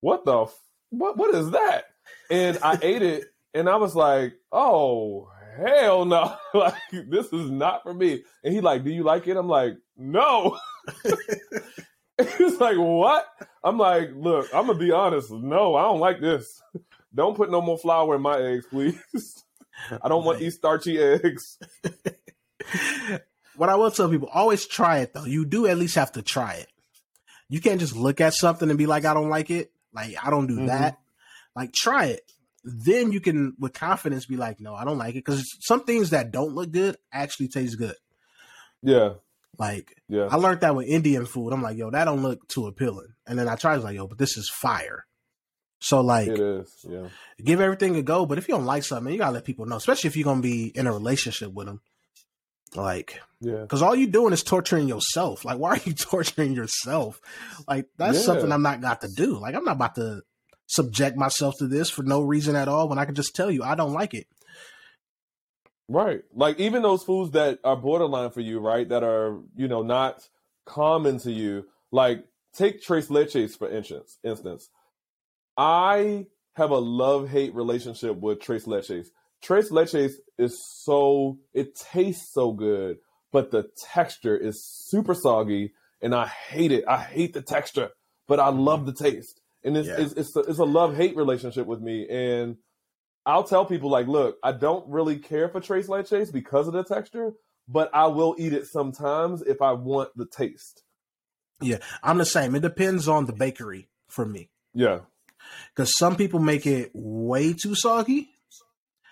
[0.00, 0.58] what the f-
[0.88, 1.89] what what is that?
[2.30, 6.74] And I ate it, and I was like, oh hell no, like
[7.08, 8.22] this is not for me.
[8.44, 9.36] And he like, do you like it?
[9.36, 10.56] I'm like, no.
[12.38, 13.26] He's like, what?
[13.64, 15.30] I'm like, look, I'm gonna be honest.
[15.30, 16.62] No, I don't like this.
[17.14, 19.02] Don't put no more flour in my eggs, please.
[20.02, 21.58] I don't want these starchy eggs.
[23.56, 25.24] what I will tell people, always try it though.
[25.24, 26.68] You do at least have to try it.
[27.48, 29.72] You can't just look at something and be like, I don't like it.
[29.92, 30.66] Like, I don't do Mhm.
[30.68, 30.99] that.
[31.56, 32.20] Like, try it.
[32.64, 35.24] Then you can, with confidence, be like, no, I don't like it.
[35.24, 37.96] Because some things that don't look good actually taste good.
[38.82, 39.14] Yeah,
[39.58, 41.52] Like, yeah, I learned that with Indian food.
[41.52, 43.08] I'm like, yo, that don't look too appealing.
[43.26, 45.04] And then I tried, like, yo, but this is fire.
[45.80, 46.84] So, like, it is.
[46.88, 47.08] Yeah,
[47.42, 48.26] give everything a go.
[48.26, 50.42] But if you don't like something, you gotta let people know, especially if you're gonna
[50.42, 51.80] be in a relationship with them.
[52.74, 55.44] Like, yeah, because all you're doing is torturing yourself.
[55.44, 57.20] Like, why are you torturing yourself?
[57.66, 58.24] Like, that's Yeah.
[58.24, 59.38] something I'm not got to do.
[59.38, 60.22] Like, I'm not about to
[60.70, 63.62] subject myself to this for no reason at all when I can just tell you
[63.64, 64.26] I don't like it.
[65.88, 66.22] right.
[66.34, 68.88] Like even those foods that are borderline for you, right?
[68.88, 70.28] That are you know not
[70.64, 71.66] common to you.
[71.90, 74.18] Like take tres leches for instance.
[74.24, 74.70] Instance,
[75.56, 79.08] I have a love hate relationship with tres leches.
[79.42, 82.98] Tres leches is so it tastes so good,
[83.32, 86.84] but the texture is super soggy, and I hate it.
[86.86, 87.90] I hate the texture,
[88.28, 90.00] but I love the taste, and it's Yeah.
[90.00, 92.06] it's it's a, it's a love hate relationship with me.
[92.08, 92.56] And
[93.26, 96.84] I'll tell people like, look, I don't really care for tres leches because of the
[96.84, 97.32] texture,
[97.68, 100.82] but I will eat it sometimes if I want the taste.
[101.60, 102.54] Yeah, I'm the same.
[102.54, 104.48] It depends on the bakery for me.
[104.72, 105.00] Yeah,
[105.74, 108.30] Because some people make it way too soggy.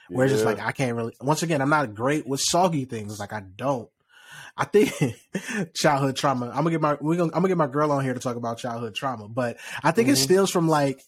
[0.09, 1.15] Where it's just like I can't really.
[1.21, 3.19] Once again, I'm not great with soggy things.
[3.21, 3.91] Like I don't.
[4.59, 4.93] I think
[5.75, 6.47] childhood trauma.
[6.49, 8.37] I'm gonna get my we're gonna, I'm gonna get my girl on here to talk
[8.37, 10.17] about childhood trauma, but I think it Mhm.
[10.17, 11.01] stems from like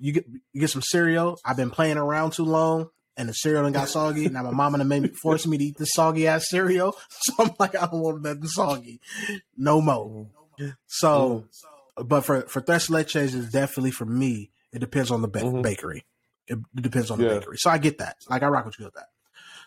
[0.00, 1.38] you get you get some cereal.
[1.44, 4.28] I've been playing around too long, and the cereal done got soggy.
[4.28, 7.52] Now my mama made me force me to eat this soggy ass cereal, so I'm
[7.60, 9.00] like I don't want nothing soggy,
[9.56, 10.26] no more.
[10.88, 11.44] So,
[11.96, 14.50] but for for tres leches is definitely for me.
[14.72, 15.62] It depends on the ba- Mhm.
[15.62, 16.04] bakery.
[16.46, 17.56] It, it depends on the bakery.
[17.58, 18.16] So I get that.
[18.28, 19.08] Like I rock with you with that.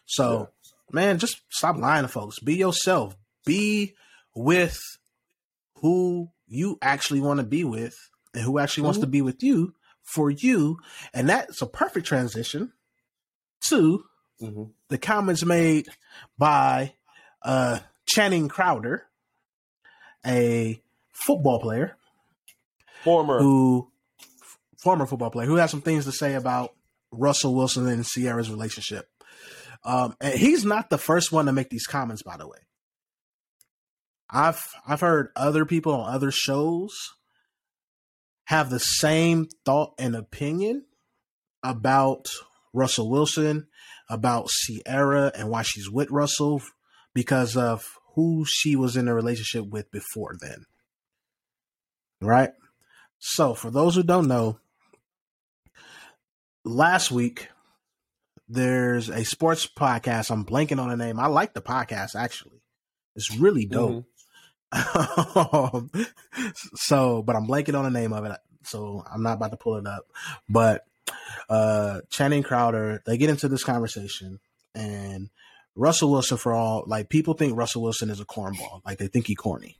[0.05, 0.62] So, yeah.
[0.91, 2.39] Man, just stop lying to folks.
[2.39, 3.15] Be yourself.
[3.45, 3.95] Be
[4.35, 4.79] with
[5.77, 7.95] who you actually want to be with
[8.33, 9.11] and who actually wants to mm-hmm.
[9.11, 10.77] be with you for you.
[11.13, 12.73] And that's a perfect transition
[13.65, 14.03] to
[14.41, 14.63] mm-hmm.
[14.89, 15.87] the comments made
[16.37, 16.93] by
[17.41, 19.05] uh, Channing Crowder,
[20.25, 21.97] a football player,
[23.03, 23.89] former who
[24.77, 26.73] former football player who has some things to say about
[27.11, 29.09] Russell Wilson and Ciara's relationship.
[29.85, 32.59] Um, and he's not the first one to make these comments, by the way.
[34.29, 36.93] I've I've heard other people on other shows
[38.45, 40.85] have the same thought and opinion
[41.63, 42.29] about
[42.73, 43.67] Russell Wilson,
[44.09, 46.61] about Ciara and why she's with Russell
[47.13, 50.65] because of who she was in a relationship with before then.
[52.21, 52.51] Right?
[53.19, 54.59] So, for those who don't know,
[56.65, 57.49] last week
[58.53, 60.31] there's a sports podcast.
[60.31, 61.19] I'm blanking on the name.
[61.19, 62.61] I like the podcast actually.
[63.15, 64.05] It's really dope.
[64.73, 66.01] Mm-hmm.
[66.75, 69.77] so, but I'm blanking on the name of it, so I'm not about to pull
[69.77, 70.05] it up.
[70.49, 70.85] But
[71.49, 74.39] uh Channing Crowder, they get into this conversation,
[74.73, 75.29] and
[75.75, 79.27] Russell Wilson, for all like people think Russell Wilson is a cornball, like they think
[79.27, 79.79] he corny.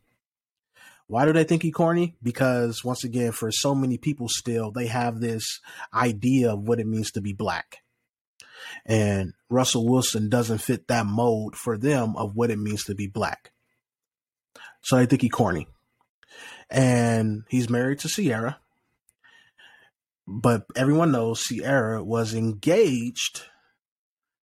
[1.07, 2.15] Why do they think he corny?
[2.23, 5.59] Because once again, for so many people still, they have this
[5.93, 7.82] idea of what it means to be black.
[8.85, 13.07] And Russell Wilson doesn't fit that mold for them of what it means to be
[13.07, 13.51] black.
[14.81, 15.67] So I think he corny.
[16.69, 18.59] And he's married to Ciara.
[20.27, 23.43] But everyone knows Ciara was engaged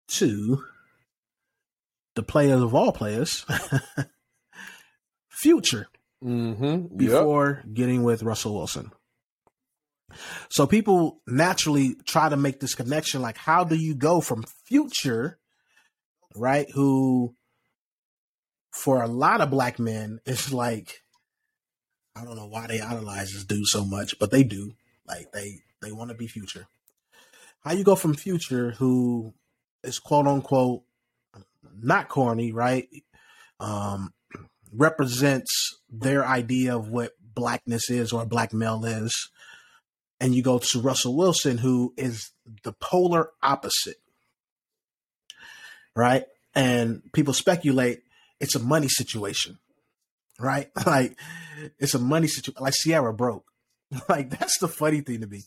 [0.08, 0.64] to
[2.14, 3.46] the players of all players,
[5.28, 5.86] Future,
[6.24, 6.96] mm-hmm.
[6.96, 7.74] before yep.
[7.74, 8.90] getting with Russell Wilson.
[10.48, 15.38] So people naturally try to make this connection like, how do you go from Future,
[16.34, 17.34] right, who
[18.70, 21.02] for a lot of black men, it's like
[22.16, 24.74] I don't know why they idolize this dude so much, but they do.
[25.06, 26.66] Like they they want to be Future.
[27.60, 29.34] How you go from Future, who
[29.82, 30.82] is quote unquote
[31.80, 32.88] not corny, right?
[33.60, 34.12] Um,
[34.72, 39.30] represents their idea of what blackness is or black male is,
[40.20, 42.32] and you go to Russell Wilson, who is
[42.64, 43.96] the polar opposite,
[45.94, 46.24] right?
[46.54, 48.02] And people speculate
[48.40, 49.58] it's a money situation,
[50.38, 50.70] right?
[50.86, 51.16] Like
[51.78, 52.62] it's a money situation.
[52.62, 53.44] Like Ciara broke.
[54.08, 55.42] Like that's the funny thing to me.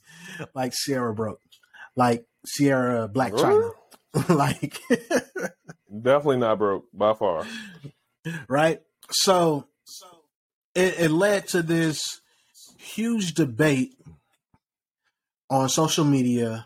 [0.56, 1.40] Like Ciara broke.
[1.96, 3.72] Like Ciara Blac Chyna.
[4.30, 4.80] like
[5.90, 7.46] definitely not broke by far.
[8.48, 8.82] Right?
[9.12, 9.68] So
[10.76, 12.02] it, it led to this
[12.78, 13.96] huge debate
[15.52, 16.66] on social media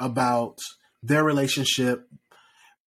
[0.00, 0.58] about
[1.02, 2.08] their relationship,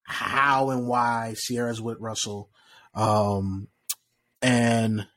[0.04, 2.50] how and why Ciara's with Russell,
[2.96, 3.68] um,
[4.42, 5.08] and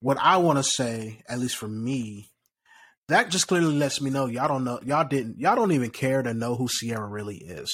[0.00, 2.30] what I want to say, at least for me,
[3.08, 6.22] that just clearly lets me know y'all don't know, y'all didn't, y'all don't even care
[6.22, 7.70] to know who Ciara really is.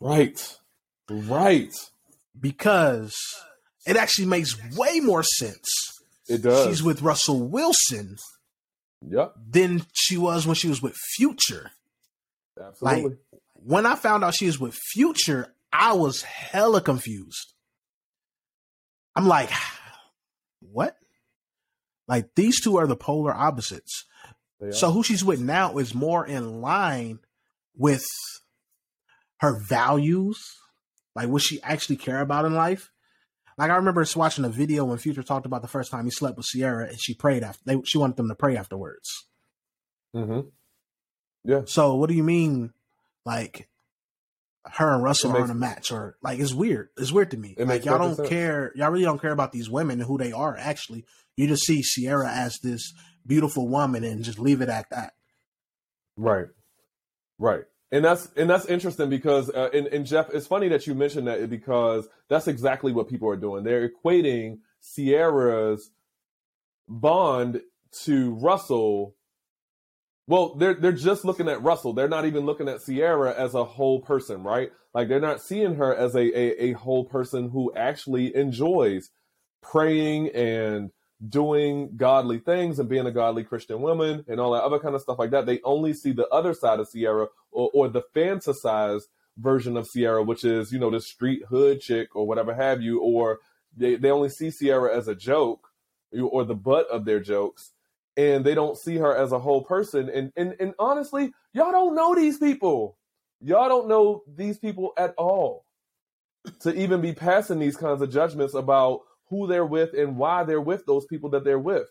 [0.00, 0.56] Right.
[1.10, 1.72] Right.
[2.38, 3.16] Because
[3.86, 5.68] it actually makes way more sense.
[6.28, 6.66] It does.
[6.66, 8.16] She's with Russell Wilson.
[9.08, 9.34] Yep.
[9.50, 11.70] Than she was when she was with Future.
[12.60, 13.02] Absolutely.
[13.02, 13.18] Like
[13.54, 17.52] when I found out she was with Future, I was hella confused.
[19.16, 19.50] I'm like,
[20.60, 20.96] what?
[22.06, 24.04] Like these two are the polar opposites.
[24.70, 27.18] So who she's with now is more in line
[27.76, 28.04] with
[29.40, 30.38] her values,
[31.14, 32.90] like what she actually care about in life.
[33.56, 36.36] Like I remember watching a video when Future talked about the first time he slept
[36.36, 37.62] with Ciara and she prayed after.
[37.64, 39.08] They, she wanted them to pray afterwards.
[40.14, 40.48] Mm-hmm.
[41.44, 41.62] Yeah.
[41.66, 42.72] So what do you mean,
[43.24, 43.68] like
[44.64, 46.88] her and Russell makes, are in a match, or like it's weird.
[46.96, 47.54] It's weird to me.
[47.58, 48.28] Like y'all don't sense.
[48.28, 48.72] care.
[48.74, 50.56] Y'all really don't care about these women and who they are.
[50.56, 51.04] Actually,
[51.36, 52.92] you just see Ciara as this
[53.26, 55.12] beautiful woman and just leave it at that.
[56.16, 56.46] Right.
[57.38, 57.64] Right.
[57.94, 61.28] And that's and that's interesting because uh, and, and Jeff, it's funny that you mentioned
[61.28, 63.62] that because that's exactly what people are doing.
[63.62, 65.92] They're equating Ciara's
[66.88, 67.60] bond
[68.02, 69.14] to Russell
[70.26, 71.92] well, they're they're just looking at Russell.
[71.92, 74.70] They're not even looking at Ciara as a whole person, right?
[74.94, 79.10] Like they're not seeing her as a, a, a whole person who actually enjoys
[79.62, 80.90] praying and
[81.28, 85.02] doing godly things and being a godly Christian woman and all that other kind of
[85.02, 85.46] stuff like that.
[85.46, 89.04] They only see the other side of Ciara or, or the fantasized
[89.38, 93.00] version of Ciara, which is, you know, the street hood chick or whatever have you,
[93.00, 93.38] or
[93.76, 95.68] they, they only see Ciara as a joke
[96.12, 97.72] or the butt of their jokes
[98.16, 100.08] and they don't see her as a whole person.
[100.08, 102.96] And and and honestly, y'all don't know these people.
[103.40, 105.64] Y'all don't know these people at all
[106.60, 110.60] to even be passing these kinds of judgments about who they're with and why they're
[110.60, 111.88] with those people that they're with.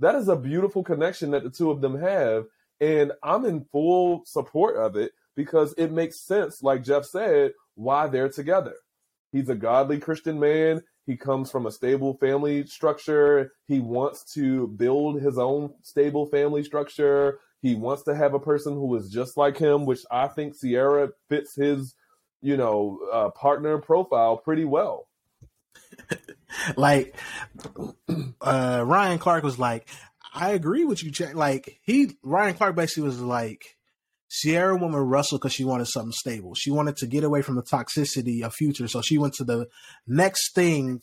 [0.00, 2.46] That is a beautiful connection that the two of them have.
[2.80, 8.08] And I'm in full support of it because it makes sense, like Jeff said, why
[8.08, 8.74] they're together.
[9.32, 10.82] He's a godly Christian man.
[11.06, 13.52] He comes from a stable family structure.
[13.66, 17.40] He wants to build his own stable family structure.
[17.62, 21.10] He wants to have a person who is just like him, which I think Ciara
[21.28, 21.94] fits his,
[22.40, 25.08] you know, uh, partner profile pretty well.
[26.76, 27.14] like
[28.40, 29.88] uh, Ryan Clark was like,
[30.32, 31.34] I agree with you, Jack.
[31.34, 33.78] Like he, Ryan Clark basically was like,
[34.30, 36.54] Ciara with Russell because she wanted something stable.
[36.54, 39.68] She wanted to get away from the toxicity of Future, so she went to the
[40.06, 41.00] next thing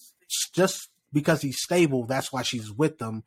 [0.53, 2.05] just because he's stable.
[2.05, 3.23] That's why she's with them.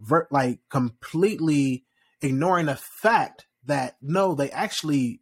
[0.00, 1.84] Ver- like completely
[2.22, 5.20] ignoring the fact that no, they actually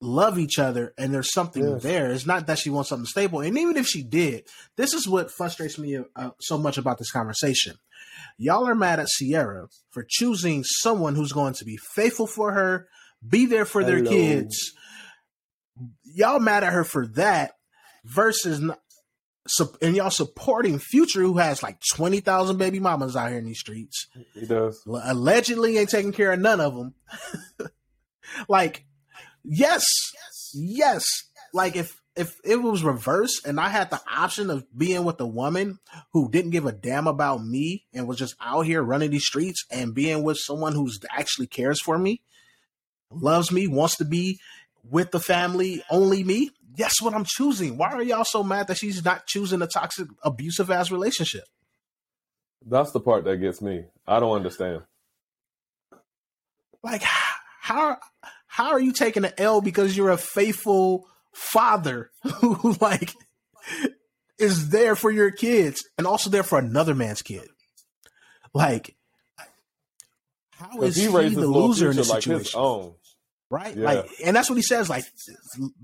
[0.00, 1.82] love each other and there's something yes.
[1.82, 2.10] there.
[2.10, 3.40] It's not that she wants something stable.
[3.40, 7.10] And even if she did, this is what frustrates me uh, so much about this
[7.10, 7.76] conversation.
[8.38, 12.88] Y'all are mad at Ciara for choosing someone who's going to be faithful for her,
[13.26, 14.10] be there for their Hello.
[14.10, 14.72] kids.
[16.04, 17.52] Y'all mad at her for that
[18.04, 18.62] versus
[19.80, 23.60] and y'all supporting Future, who has like twenty thousand baby mamas out here in these
[23.60, 24.08] streets.
[24.34, 26.94] He does allegedly ain't taking care of none of them.
[28.48, 28.86] like
[29.48, 29.84] Yes,
[30.54, 31.04] yes.
[31.52, 35.26] Like if if it was reversed and I had the option of being with a
[35.26, 35.78] woman
[36.12, 39.64] who didn't give a damn about me and was just out here running these streets
[39.70, 42.22] and being with someone who's actually cares for me,
[43.10, 44.38] loves me, wants to be
[44.88, 47.76] with the family, only me, that's what I'm choosing.
[47.76, 51.44] Why are y'all so mad that she's not choosing a toxic, abusive ass relationship?
[52.64, 53.84] That's the part that gets me.
[54.06, 54.82] I don't understand.
[56.82, 57.98] Like how
[58.46, 62.10] how are you taking an L because you're a faithful father
[62.40, 63.12] who like
[64.38, 67.48] is there for your kids and also there for another man's kid?
[68.54, 68.96] Like,
[70.52, 72.58] how is he, he the loser in this like situation?
[72.58, 72.94] own.
[73.50, 73.76] Right?
[73.76, 73.84] Yeah.
[73.84, 74.90] Like, and that's what he says.
[74.90, 75.04] Like,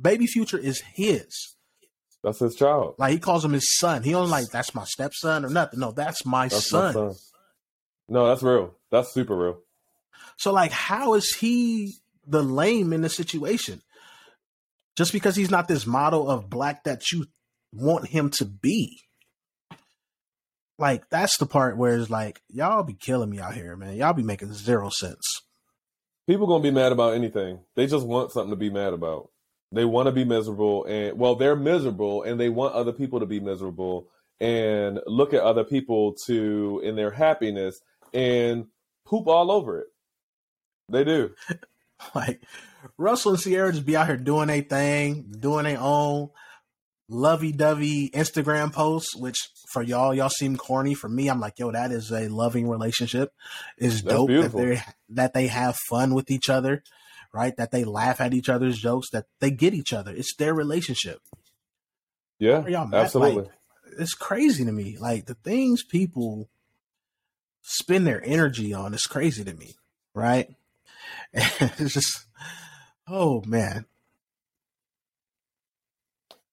[0.00, 1.54] baby future is his.
[2.24, 2.94] That's his child.
[2.98, 4.02] Like he calls him his son.
[4.02, 5.80] He don't like that's my stepson or nothing.
[5.80, 6.86] No, that's my that's son.
[6.86, 7.14] My son.
[8.08, 8.74] No, that's real.
[8.90, 9.58] That's super real.
[10.36, 11.94] So like, how is he
[12.26, 13.82] the lame in the situation.
[14.96, 17.26] Just because he's not this model of black that you
[17.72, 19.00] want him to be.
[20.78, 23.96] Like that's the part where it's like y'all be killing me out here, man.
[23.96, 25.22] Y'all be making zero sense.
[26.26, 27.60] People gonna be mad about anything.
[27.76, 29.30] They just want something to be mad about.
[29.70, 33.26] They want to be miserable, and well, they're miserable, and they want other people to
[33.26, 34.08] be miserable,
[34.40, 37.80] and look at other people to in their happiness
[38.12, 38.66] and
[39.06, 39.86] poop all over it.
[40.88, 41.34] They do.
[42.16, 42.42] Like
[42.96, 46.30] Russell and Ciara just be out here doing a thing, doing their own
[47.08, 49.36] lovey dovey Instagram posts, which
[49.72, 50.94] for y'all, y'all seem corny.
[50.94, 53.32] For me, I'm like, yo, that is a loving relationship.
[53.76, 54.80] It's dope that they
[55.10, 56.82] that they have fun with each other,
[57.32, 57.56] right?
[57.56, 60.12] That they laugh at each other's jokes, that they get each other.
[60.12, 61.20] It's their relationship.
[62.38, 63.42] Yeah, y'all absolutely.
[63.42, 63.52] Like,
[63.98, 64.96] it's crazy to me.
[64.98, 66.48] Like the things people
[67.62, 69.76] spend their energy on is crazy to me,
[70.14, 70.48] right?
[71.32, 72.26] it's just,
[73.08, 73.86] oh man.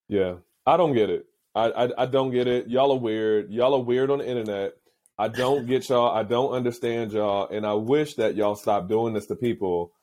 [0.08, 0.36] Yeah,
[0.66, 1.26] I don't get it.
[1.56, 2.68] I, I, I don't get it.
[2.68, 3.52] Y'all are weird.
[3.52, 4.74] Y'all are weird on the internet.
[5.18, 6.16] I don't get y'all.
[6.16, 9.94] I don't understand y'all, and I wish that y'all stop doing this to people.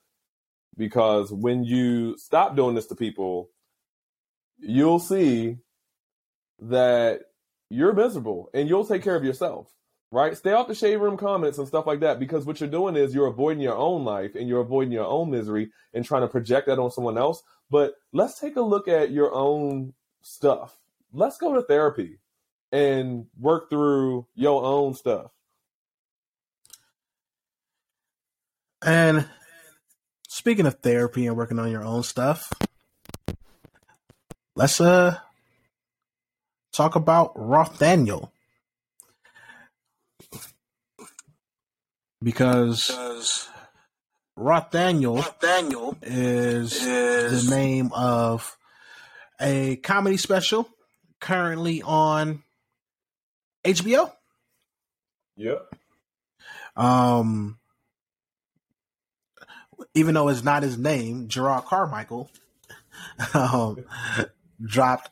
[0.76, 3.50] Because when you stop doing this to people,
[4.58, 5.56] you'll see
[6.60, 7.20] that
[7.70, 9.70] you're miserable and you'll take care of yourself
[10.10, 10.36] right?
[10.36, 13.14] Stay off the shade room comments and stuff like that because what you're doing is
[13.14, 16.66] you're avoiding your own life and you're avoiding your own misery and trying to project
[16.66, 17.42] that on someone else.
[17.70, 20.76] But let's take a look at your own stuff.
[21.12, 22.18] Let's go to therapy
[22.72, 25.30] and work through your own stuff.
[28.84, 29.26] And
[30.28, 32.52] speaking of therapy and working on your own stuff,
[34.54, 35.18] let's uh
[36.72, 38.30] talk about Rothaniel.
[42.22, 43.48] Because, because
[44.38, 48.56] Rothaniel, Rothaniel is, is the name of
[49.40, 50.68] a comedy special
[51.20, 52.42] currently on
[53.64, 54.12] HBO.
[55.36, 55.74] Yep.
[56.76, 57.58] Um,
[59.94, 62.30] even though it's not his name, Jerrod Carmichael
[63.34, 63.84] um,
[64.62, 65.10] dropped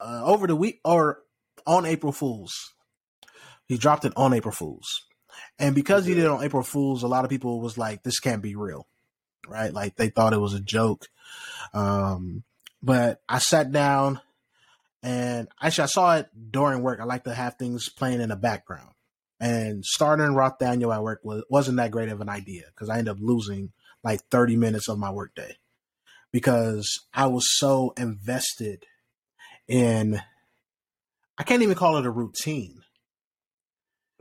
[0.00, 1.22] uh, over the week or
[1.66, 2.72] on April Fools.
[3.66, 5.02] He dropped it on April Fools.
[5.58, 8.20] And because he did it on April Fools, a lot of people was like, "This
[8.20, 8.86] can't be real."
[9.48, 9.72] right?
[9.72, 11.08] Like they thought it was a joke.
[11.74, 12.44] Um,
[12.82, 14.20] but I sat down
[15.02, 17.00] and actually I saw it during work.
[17.00, 18.90] I like to have things playing in the background.
[19.40, 23.12] And starting Rothaniel at work was, wasn't that great of an idea because I ended
[23.12, 23.72] up losing
[24.04, 25.56] like 30 minutes of my workday
[26.30, 28.84] because I was so invested
[29.66, 30.22] in,
[31.36, 32.82] I can't even call it a routine.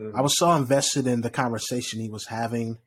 [0.01, 0.17] Mm-hmm.
[0.17, 2.77] I was so invested in the conversation he was having,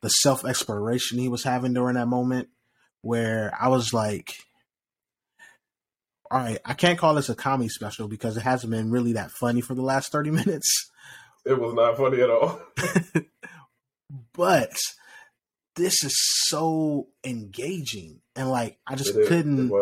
[0.00, 2.48] the self exploration he was having during that moment,
[3.00, 4.34] where I was like,
[6.30, 9.30] all right, I can't call this a comedy special because it hasn't been really that
[9.30, 10.90] funny for the last 30 minutes.
[11.44, 12.60] It was not funny at all.
[14.32, 14.72] but
[15.76, 16.14] this is
[16.48, 18.20] so engaging.
[18.36, 19.72] And like, I just couldn't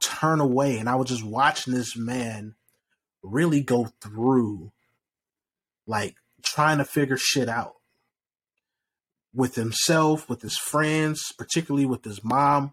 [0.00, 0.78] turn away.
[0.78, 2.54] And I was just watching this man
[3.22, 4.72] really go through
[5.86, 7.74] like trying to figure shit out
[9.34, 12.72] with himself, with his friends, particularly with his mom.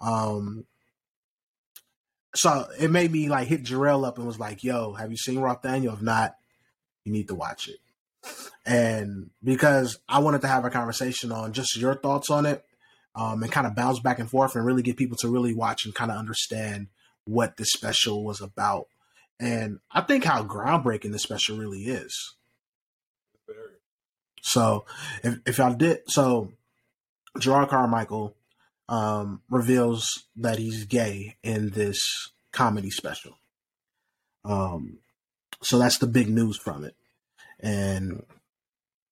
[0.00, 0.64] Um,
[2.34, 5.36] so it made me like hit Jarrell up and was like, "Yo, have you seen
[5.40, 5.94] Rothaniel?
[5.94, 6.36] If not,
[7.04, 7.80] you need to watch it."
[8.64, 12.64] And because I wanted to have a conversation on just your thoughts on it,
[13.14, 15.84] um, and kind of bounce back and forth and really get people to really watch
[15.84, 16.88] and kind of understand
[17.24, 18.86] what this special was about.
[19.38, 22.34] And I think how groundbreaking this special really is.
[24.42, 24.84] So
[25.22, 26.52] if if y'all did so,
[27.38, 28.34] Jerrod Carmichael
[28.88, 31.98] um, reveals that he's gay in this
[32.52, 33.38] comedy special.
[34.44, 34.98] Um,
[35.62, 36.96] so that's the big news from it,
[37.60, 38.24] and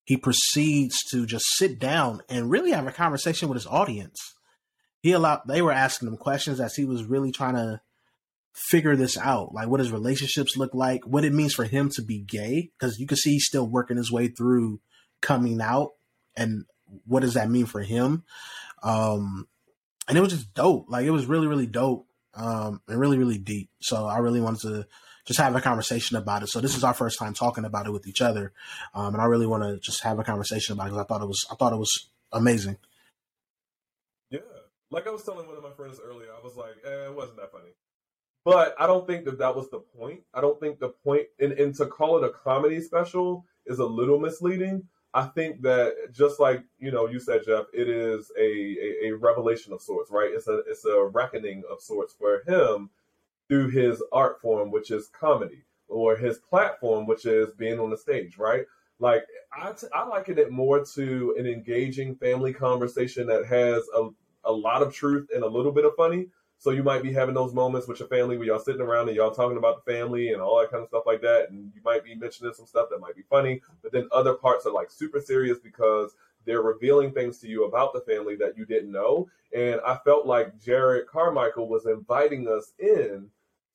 [0.04, 4.18] he proceeds to just sit down and really have a conversation with his audience.
[5.02, 7.80] He allowed they were asking him questions as he was really trying to
[8.54, 12.02] figure this out, like what his relationships look like, what it means for him to
[12.02, 14.80] be gay, because you can see he's still working his way through
[15.20, 15.92] coming out
[16.36, 16.64] and
[17.06, 18.24] what does that mean for him.
[18.82, 19.48] Um,
[20.08, 20.86] and it was just dope.
[20.88, 22.06] Like it was really, really dope.
[22.34, 23.70] Um, and really, really deep.
[23.80, 24.86] So I really wanted to
[25.26, 26.48] just have a conversation about it.
[26.48, 28.52] So this is our first time talking about it with each other.
[28.94, 31.22] Um, and I really want to just have a conversation about it because I thought
[31.22, 32.76] it was, I thought it was amazing.
[34.30, 34.40] Yeah.
[34.90, 37.38] Like I was telling one of my friends earlier, I was like, eh, it wasn't
[37.38, 37.70] that funny.
[38.44, 40.20] But I don't think that that was the point.
[40.32, 43.84] I don't think the point, and, and to call it a comedy special is a
[43.84, 44.84] little misleading
[45.18, 49.16] I think that just like you know you said, Jeff, it is a, a, a,
[49.16, 50.30] revelation of sorts, right?
[50.32, 52.90] It's a it's a reckoning of sorts for him
[53.48, 57.96] through his art form, which is comedy, or his platform, which is being on the
[57.96, 58.64] stage, right?
[59.00, 64.10] Like I, t- I liken it more to an engaging family conversation that has a,
[64.44, 66.28] a lot of truth and a little bit of funny,
[66.58, 69.16] so you might be having those moments with your family where y'all sitting around and
[69.16, 71.50] y'all talking about the family and all that kind of stuff like that.
[71.50, 74.66] And you might be mentioning some stuff that might be funny, but then other parts
[74.66, 78.66] are like super serious because they're revealing things to you about the family that you
[78.66, 79.28] didn't know.
[79.56, 83.30] And I felt like Jerrod Carmichael was inviting us in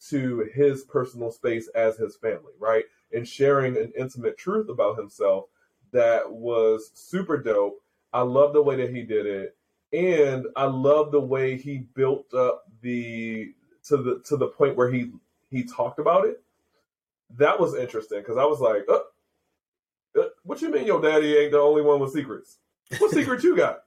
[0.10, 2.86] to his personal space as his family, right?
[3.14, 5.46] And sharing an intimate truth about himself
[5.94, 7.82] that was super dope.
[8.12, 9.56] I love the way that he did it
[9.94, 13.54] and I love the way he built up the
[13.86, 15.12] to the to the point where he
[15.50, 16.42] he talked about it.
[17.38, 19.00] That was interesting because I was like, uh,
[20.20, 22.58] uh, "What you mean your daddy ain't the only one with secrets?
[22.98, 23.84] What secret you got?"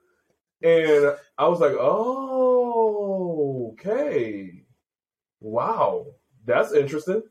[0.62, 4.62] And I was like, "Oh, okay,
[5.40, 6.06] wow,
[6.44, 7.22] that's interesting,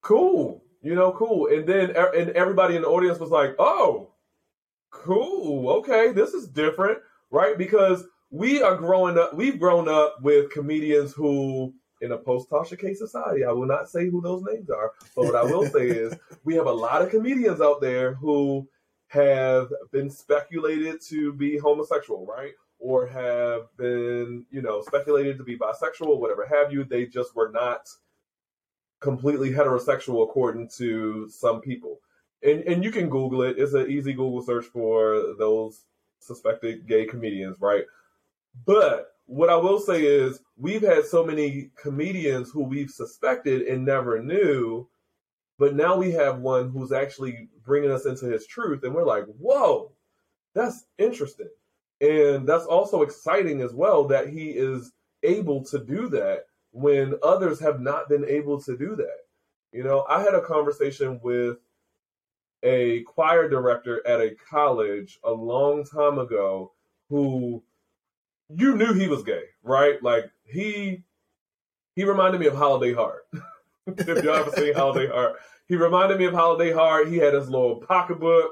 [0.00, 4.12] cool, you know, cool." And then and everybody in the audience was like, "Oh."
[4.90, 5.68] Cool.
[5.78, 6.98] Okay, this is different,
[7.30, 7.56] right?
[7.56, 12.78] Because we are growing up, we've grown up with comedians who, in a post Tasha
[12.78, 15.88] K society, I will not say who those names are, but what I will say
[15.88, 16.14] is
[16.44, 18.68] we have a lot of comedians out there who
[19.08, 22.52] have been speculated to be homosexual, right?
[22.78, 26.84] Or have been, you know, speculated to be bisexual, whatever have you.
[26.84, 27.88] They just were not
[29.00, 32.00] completely heterosexual according to some people
[32.42, 33.58] and and you can Google it.
[33.58, 35.84] It's an easy Google search for those
[36.20, 37.84] suspected gay comedians, right?
[38.64, 43.84] But what I will say is we've had so many comedians who we've suspected and
[43.84, 44.88] never knew,
[45.58, 49.26] but now we have one who's actually bringing us into his truth, and we're like,
[49.38, 49.90] whoa,
[50.54, 51.48] that's interesting,
[52.00, 57.58] and that's also exciting as well that he is able to do that when others
[57.58, 59.20] have not been able to do that.
[59.72, 61.58] You know, I had a conversation with
[62.62, 66.72] a choir director at a college a long time ago
[67.08, 67.62] who
[68.48, 70.02] you knew he was gay, right?
[70.02, 71.02] Like he
[71.94, 73.26] he reminded me of Holiday Heart.
[73.86, 75.36] if y'all ever seen Holiday Heart,
[75.68, 77.08] he reminded me of Holiday Heart.
[77.08, 78.50] He had his little pocketbook.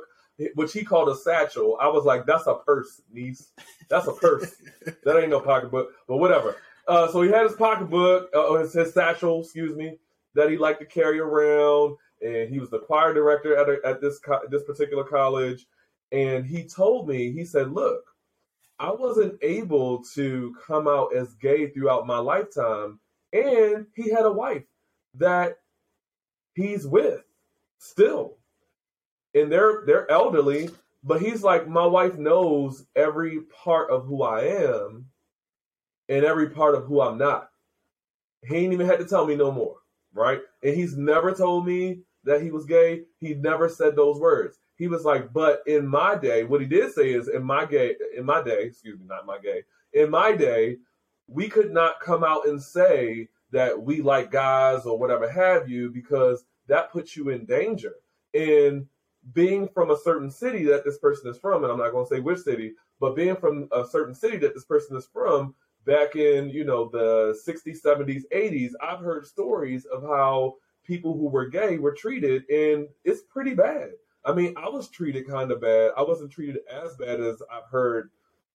[0.55, 1.79] which he called a satchel.
[1.81, 3.53] I was like, that's a purse, niece.
[3.89, 4.55] That's a purse.
[5.05, 6.57] that ain't no pocketbook, but whatever.
[6.89, 9.97] Uh, so he had his pocketbook, uh, his, his satchel, excuse me,
[10.35, 14.01] that he liked to carry around, and he was the choir director at, a, at
[14.01, 15.67] this co- this particular college.
[16.13, 18.05] And he told me, he said, "Look,
[18.79, 23.01] I wasn't able to come out as gay throughout my lifetime,
[23.33, 24.65] and he had a wife
[25.15, 25.59] that
[26.55, 27.23] he's with
[27.79, 28.39] still,
[29.35, 30.71] and they're they're elderly."
[31.07, 35.07] But he's like, my wife knows every part of who I am
[36.09, 37.51] and every part of who I'm not.
[38.47, 39.77] He ain't even had to tell me no more,
[40.15, 40.41] right?
[40.63, 43.03] And he's never told me that he was gay.
[43.19, 44.59] He never said those words.
[44.77, 47.95] He was like, but in my day, what he did say is, in my gay,
[48.17, 49.63] in my day, excuse me, not my gay,
[49.93, 50.79] in my day,
[51.29, 55.91] we could not come out and say that we like guys or whatever have you
[55.91, 57.95] because that puts you in danger.
[58.35, 58.87] And
[59.33, 62.15] being from a certain city that this person is from, and I'm not going to
[62.15, 65.55] say which city, but being from a certain city that this person is from,
[65.85, 70.55] back in you know the 60s 70s 80s i've heard stories of how
[70.85, 73.91] people who were gay were treated and it's pretty bad.
[74.25, 75.93] I mean i was treated kind of bad.
[75.97, 78.11] I wasn't treated as bad as i've heard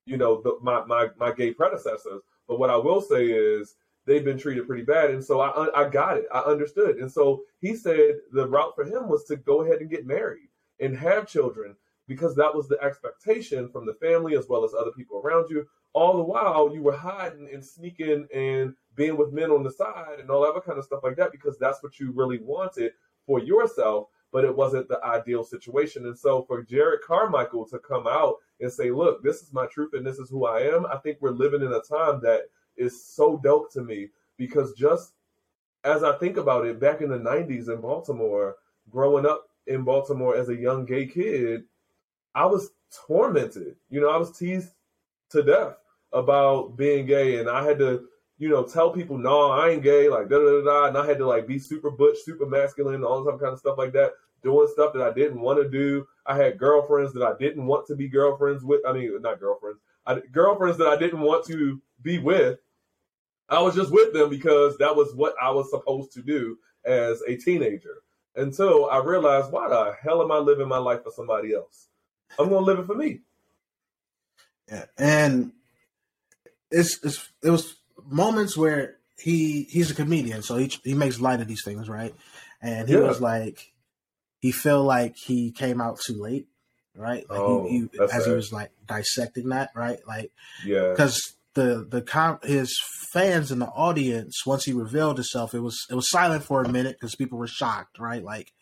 [0.05, 2.21] you know the, my, my my gay predecessors.
[2.47, 3.75] But what i will say is
[4.05, 6.25] they've been treated pretty bad and so i i got it.
[6.34, 6.97] I understood.
[6.97, 10.49] And so he said the route for him was to go ahead and get married
[10.80, 11.75] and have children
[12.07, 15.67] because that was the expectation from the family as well as other people around you
[15.93, 20.19] all the while you were hiding and sneaking and being with men on the side
[20.19, 22.91] and all other kind of stuff like that because that's what you really wanted
[23.25, 26.05] for yourself but it wasn't the ideal situation.
[26.05, 29.93] And so for Jerrod Carmichael to come out and say look this is my truth
[29.93, 32.43] and this is who i am i think we're living in a time that
[32.77, 35.13] is so dope to me because just
[35.83, 38.55] as i think about it back in the 90s in baltimore
[38.89, 41.63] growing up in baltimore as a young gay kid
[42.35, 42.71] i was
[43.07, 43.75] tormented.
[43.89, 44.71] You know i was teased
[45.32, 45.75] to death
[46.13, 48.07] about being gay, and I had to,
[48.38, 51.17] you know, tell people, no, I ain't gay, like da da da, and I had
[51.19, 54.13] to like be super butch, super masculine, all some kind of stuff like that,
[54.43, 56.07] doing stuff that I didn't want to do.
[56.25, 58.82] I had girlfriends that I didn't want to be girlfriends with.
[58.88, 62.59] I mean, not girlfriends, I, girlfriends that I didn't want to be with.
[63.49, 67.21] I was just with them because that was what I was supposed to do as
[67.27, 68.03] a teenager.
[68.36, 71.88] Until I realized, why the hell am I living my life for somebody else?
[72.38, 73.21] I'm going to live it for me.
[74.72, 75.51] Yeah, and
[76.72, 81.41] it's, it's it was moments where he he's a comedian, so he he makes light
[81.41, 82.13] of these things, right?
[82.61, 83.01] And he yeah.
[83.01, 83.72] was like,
[84.39, 86.47] he felt like he came out too late,
[86.95, 87.30] right?
[87.30, 89.99] Like oh, he, he as he was like dissecting that, right?
[90.07, 90.32] Like,
[90.65, 92.78] yeah, because the the com- his
[93.11, 96.70] fans in the audience once he revealed himself, it was it was silent for a
[96.70, 98.24] minute because people were shocked, right?
[98.24, 98.53] Like,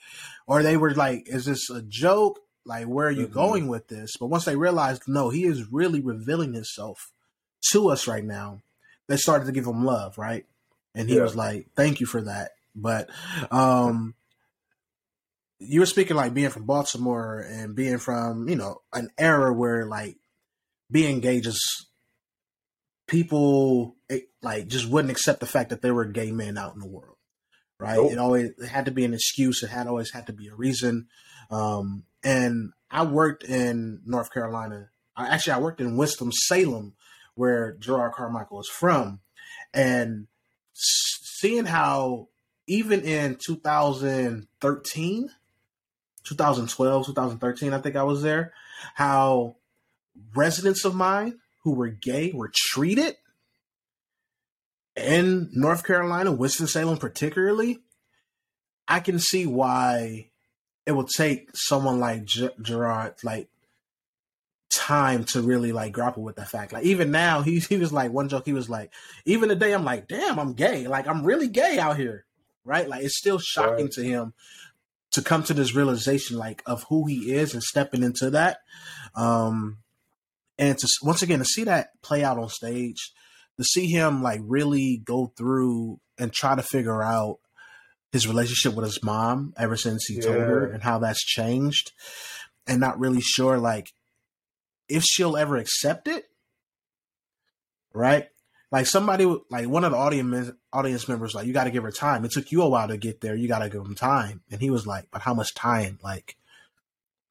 [0.47, 2.39] or they were like, "Is this a joke?
[2.67, 3.33] Like, where are you mm-hmm.
[3.33, 7.11] going with this?" But once they realized, no, he is really revealing himself
[7.71, 8.61] to us right now,
[9.07, 10.45] they started to give him love, right?
[10.93, 11.23] And he yeah.
[11.23, 13.09] was like, "Thank you for that." But
[13.51, 14.13] um,
[15.59, 19.85] you were speaking like being from Baltimore and being from you know an era where
[19.85, 20.17] like
[20.91, 21.87] being gay just
[23.07, 26.79] people it, like just wouldn't accept the fact that there were gay men out in
[26.79, 27.17] the world,
[27.79, 27.97] right?
[27.97, 28.11] Nope.
[28.11, 29.63] It always it had to be an excuse.
[29.63, 31.07] It had always had to be a reason.
[31.49, 34.89] Um, and I worked in North Carolina.
[35.15, 36.93] I, actually, I worked in Winston Salem
[37.35, 39.21] where Jerrod Carmichael is from,
[39.73, 40.27] and
[40.73, 42.27] seeing how
[42.67, 45.29] even in 2013,
[46.25, 48.51] 2012, 2013, I think I was there,
[48.95, 49.55] how
[50.35, 53.15] residents of mine who were gay were treated
[54.97, 57.79] in North Carolina, Winston-Salem particularly,
[58.85, 60.31] I can see why
[60.87, 63.49] it would take someone like Ger- Jerrod, like
[64.69, 66.71] time to really like grapple with the fact.
[66.71, 68.45] Like even now, he he was like one joke.
[68.45, 68.93] He was like,
[69.25, 70.87] even today, I'm like, damn, I'm gay.
[70.87, 72.25] Like I'm really gay out here,
[72.63, 72.87] right?
[72.87, 73.91] Like it's still shocking right.
[73.91, 74.33] to him
[75.11, 78.59] to come to this realization, like of who he is and stepping into that.
[79.13, 79.79] Um,
[80.57, 83.11] and to once again to see that play out on stage,
[83.57, 87.39] to see him like really go through and try to figure out
[88.17, 90.21] his relationship with his mom ever since he yeah.
[90.21, 91.91] told her and how that's changed
[92.65, 93.93] and not really sure like
[94.89, 96.25] if she'll ever accept it,
[97.93, 98.27] right?
[98.71, 101.91] Like somebody, like one of the audience audience members, like you got to give her
[101.91, 102.25] time.
[102.25, 103.35] It took you a while to get there.
[103.35, 104.41] You got to give him time.
[104.49, 105.99] And he was like, "But how much time?
[106.03, 106.35] Like,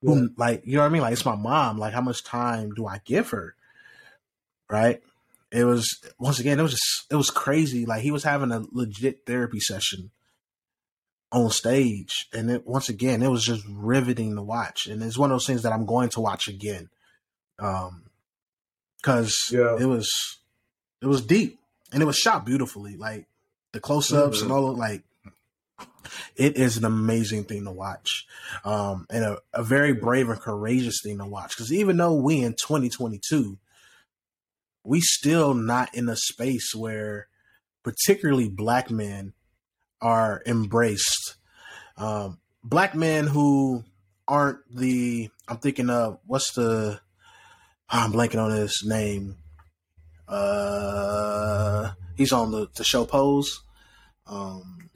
[0.01, 0.13] yeah.
[0.13, 1.01] who, like you know what I mean?
[1.01, 1.77] Like it's my mom.
[1.77, 3.55] Like how much time do I give her?
[4.69, 5.01] Right?
[5.51, 7.85] It was once again, it was just it was crazy.
[7.85, 10.11] Like he was having a legit therapy session
[11.31, 15.31] on stage, and it once again it was just riveting to watch, and it's one
[15.31, 16.89] of those things that I'm going to watch again,
[17.59, 18.03] um,
[18.97, 19.75] because Yeah.
[19.79, 20.09] it was
[21.01, 21.59] it was deep
[21.91, 23.27] and it was shot beautifully, like
[23.71, 24.43] the close ups Mhm.
[24.43, 25.03] and all of like.
[26.37, 28.25] It is an amazing thing to watch,
[28.63, 31.49] um, and a, a very brave and courageous thing to watch.
[31.55, 33.59] Because even though we in 2022,
[34.83, 37.27] we still not in a space where,
[37.83, 39.33] particularly black men,
[40.01, 41.35] are embraced.
[41.97, 43.83] Um, black men who
[44.27, 46.99] aren't the I'm thinking of what's the
[47.89, 49.35] ah, I'm blanking on his name.
[50.27, 53.61] Uh, he's on the the show Pose.
[54.27, 54.89] Um,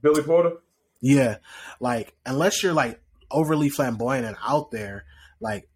[0.00, 0.52] Billy Porter.
[1.00, 1.36] yeah,
[1.80, 5.04] like unless you're like overly flamboyant and out there,
[5.40, 5.68] like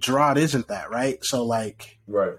[0.00, 1.18] Jerrod isn't that, right?
[1.22, 2.34] So like Right.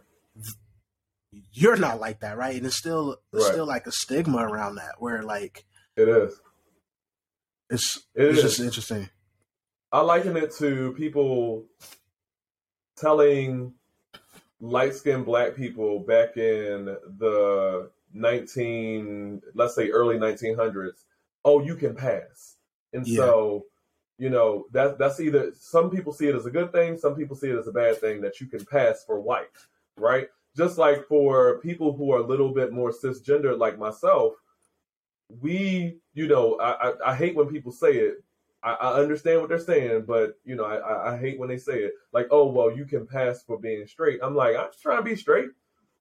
[1.54, 2.56] You're not like that, right?
[2.56, 3.52] And it's still it's Right.
[3.52, 5.66] still like a stigma around that where like
[5.96, 6.40] It is.
[7.70, 8.44] it's It it's is.
[8.44, 9.10] just interesting.
[9.92, 11.66] I liken it to people
[12.98, 13.74] telling
[14.60, 21.04] light skinned black people back in the 19, let's say early 1900s,
[21.44, 22.56] oh, you can pass.
[22.94, 23.24] And Yeah.
[23.26, 23.66] so,
[24.18, 27.36] you know, that that's either some people see it as a good thing, some people
[27.36, 29.50] see it as a bad thing that you can pass for white,
[29.98, 30.28] right?
[30.56, 34.34] Just like for people who are a little bit more cisgender like myself,
[35.42, 38.24] we, you know, I, I, I hate when people say it,
[38.64, 41.80] I, I understand what they're saying, but you know, I, I, hate when they say
[41.80, 41.94] it.
[42.14, 44.20] Like, oh well, you can pass for being straight.
[44.24, 45.50] I'm like, I'm just trying to be straight.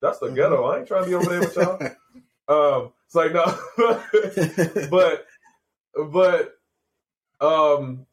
[0.01, 0.37] That's the Mhm.
[0.37, 0.65] ghetto.
[0.65, 1.81] I ain't trying to be over there with y'all.
[2.47, 3.59] Um, it's like no,
[4.91, 5.27] but
[6.11, 6.59] but
[7.41, 8.05] um,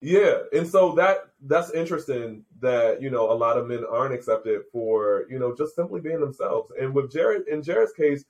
[0.00, 4.62] yeah, and so that that's interesting that you know a lot of men aren't accepted
[4.72, 6.72] for you know just simply being themselves.
[6.80, 8.24] And with Jerrod, in Jerrod's case,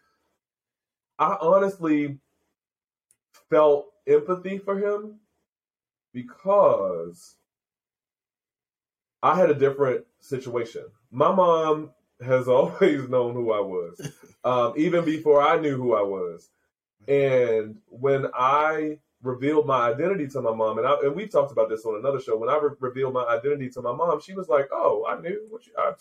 [1.19, 2.19] I honestly
[3.51, 5.21] felt empathy for him
[6.13, 7.37] because
[9.23, 10.85] I had a different situation.
[11.11, 11.91] My mom
[12.25, 14.11] has always known who I was,
[14.45, 16.51] um, even before I knew who I was.
[17.09, 21.69] And when I revealed my identity to my mom, and, I, and we talked about
[21.69, 24.49] this on another show, when I re- revealed my identity to my mom, she was
[24.49, 25.73] like, "Oh, I knew what you.
[25.79, 25.93] I,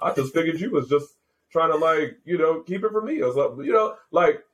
[0.00, 1.14] I just figured you was just
[1.50, 4.44] trying to like, you know, keep it from me." I was like, you know, like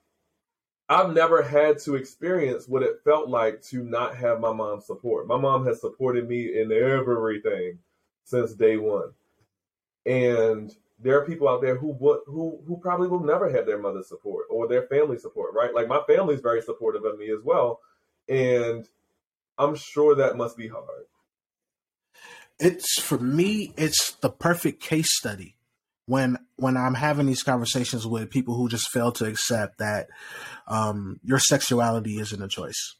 [0.88, 5.26] I've never had to experience what it felt like to not have my mom's support.
[5.26, 7.78] My mom has supported me in everything
[8.24, 9.10] since day one.
[10.06, 13.78] And there are people out there who would, who who probably will never have their
[13.78, 15.74] mother's support or their family support, right?
[15.74, 17.80] Like my family's very supportive of me as well,
[18.28, 18.86] and
[19.58, 21.04] I'm sure that must be hard.
[22.60, 25.56] it's for me it's the perfect case study
[26.06, 30.08] when when i'm having these conversations with people who just fail to accept that
[30.66, 32.96] um your sexuality isn't a choice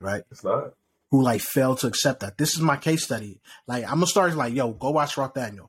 [0.00, 0.74] right It's not.
[1.10, 4.34] who like fail to accept that this is my case study like i'm gonna start
[4.36, 5.68] like yo go watch Rothaniel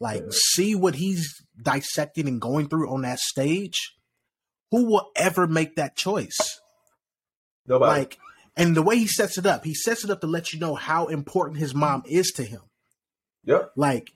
[0.00, 3.94] like see what he's dissecting and going through on that stage
[4.70, 6.60] who will ever make that choice
[7.66, 8.00] Nobody.
[8.00, 8.18] like
[8.56, 10.74] and the way he sets it up he sets it up to let you know
[10.74, 12.62] how important his mom is to him
[13.44, 13.70] yep.
[13.76, 14.10] like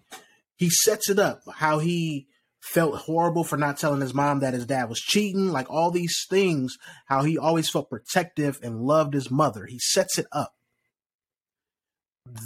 [0.56, 2.26] he sets it up how he
[2.60, 6.24] felt horrible for not telling his mom that his dad was cheating like all these
[6.30, 10.54] things how he always felt protective and loved his mother he sets it up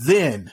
[0.06, 0.52] then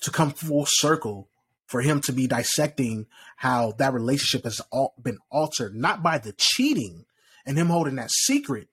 [0.00, 1.29] to come full circle
[1.70, 3.06] for him to be dissecting
[3.36, 7.04] how that relationship has all been altered not by the cheating
[7.46, 8.66] and him holding that secret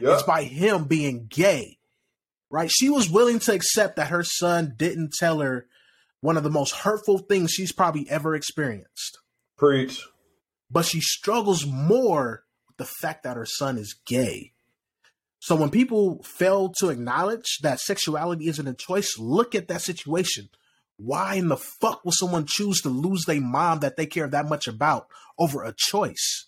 [0.00, 0.14] Yep.
[0.14, 1.78] it's by him being gay,
[2.48, 2.70] right?
[2.72, 5.66] She was willing to accept that her son didn't tell her
[6.20, 9.18] one of the most hurtful things she's probably ever experienced.
[9.58, 10.06] Preach.
[10.70, 14.52] But she struggles more with the fact that her son is gay.
[15.38, 20.48] So when people fail to acknowledge that sexuality isn't a choice, look at that situation.
[21.02, 24.48] Why in the fuck would someone choose to lose their mom that they care that
[24.48, 25.06] much about
[25.38, 26.46] over a choice?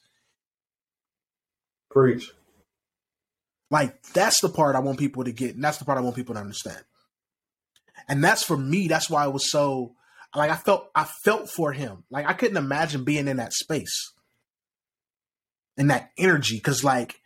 [1.90, 2.30] Preach.
[3.70, 6.16] Like that's the part I want people to get, and that's the part I want
[6.16, 6.82] people to understand.
[8.08, 8.88] And that's for me.
[8.88, 9.94] That's why I was so
[10.34, 12.04] like I felt I felt for him.
[12.10, 14.12] Like I couldn't imagine being in that space,
[15.78, 17.22] in that energy, because like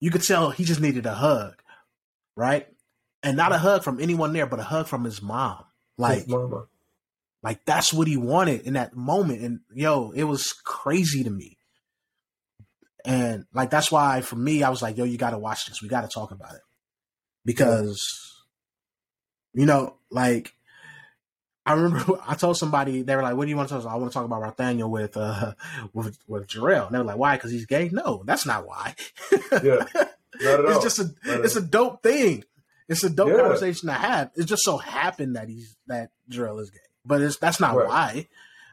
[0.00, 1.60] you could tell he just needed a hug,
[2.36, 2.66] right?
[3.22, 5.64] And not a hug from anyone there, but a hug from his mom.
[5.98, 6.66] Like mama.
[7.42, 9.40] like that's what he wanted in that moment.
[9.42, 11.56] And yo, it was crazy to me.
[13.04, 15.80] And like that's why for me, I was like, yo, you gotta watch this.
[15.80, 16.62] We gotta talk about it.
[17.44, 18.44] Because
[19.54, 20.52] you know, like
[21.66, 23.94] I remember I told somebody they were like, "What do you want to talk about?"
[23.94, 25.54] I want to talk about Rothaniel with uh
[25.92, 26.86] with with Jarrell.
[26.86, 27.36] And they were like, "Why?
[27.36, 28.94] Because he's gay?" No, that's not why.
[29.32, 32.44] Yeah, not at it's just a it's a dope thing.
[32.88, 33.40] It's a dope Yeah.
[33.40, 34.30] conversation to have.
[34.36, 37.88] It just so happened that he's that Jarrell is gay, but it's that's not Right.
[37.88, 38.28] why.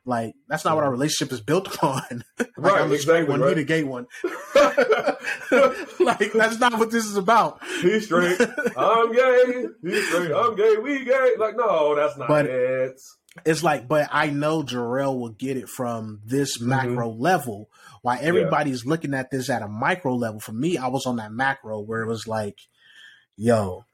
[0.06, 2.24] Like that's not what our relationship is built upon.
[2.38, 3.50] like Right, I'm the straight exactly, one, right.
[3.58, 4.06] he the gay one.
[6.00, 7.60] like that's not what this is about.
[7.82, 8.40] He's straight.
[8.78, 9.66] I'm gay.
[9.82, 10.32] He's straight.
[10.32, 10.78] I'm gay.
[10.78, 11.32] We gay.
[11.38, 13.00] Like, no, that's not But- it.
[13.48, 16.70] It's like, but I know Jarrell will get it from this mm-hmm.
[16.70, 17.68] macro level.
[18.04, 21.32] While everybody's looking at this at a micro level, for me, I was on that
[21.32, 22.60] macro where it was like,
[23.36, 23.86] yo,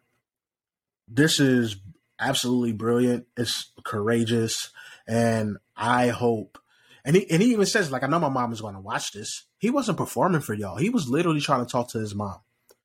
[1.09, 1.77] this is
[2.19, 3.25] absolutely brilliant.
[3.37, 4.69] It's courageous.
[5.07, 6.59] And I hope,
[7.03, 9.11] and he, and he even says, like, I know my mom is going to watch
[9.11, 9.45] this.
[9.57, 10.77] He wasn't performing for y'all.
[10.77, 12.37] He was literally trying to talk to his mom.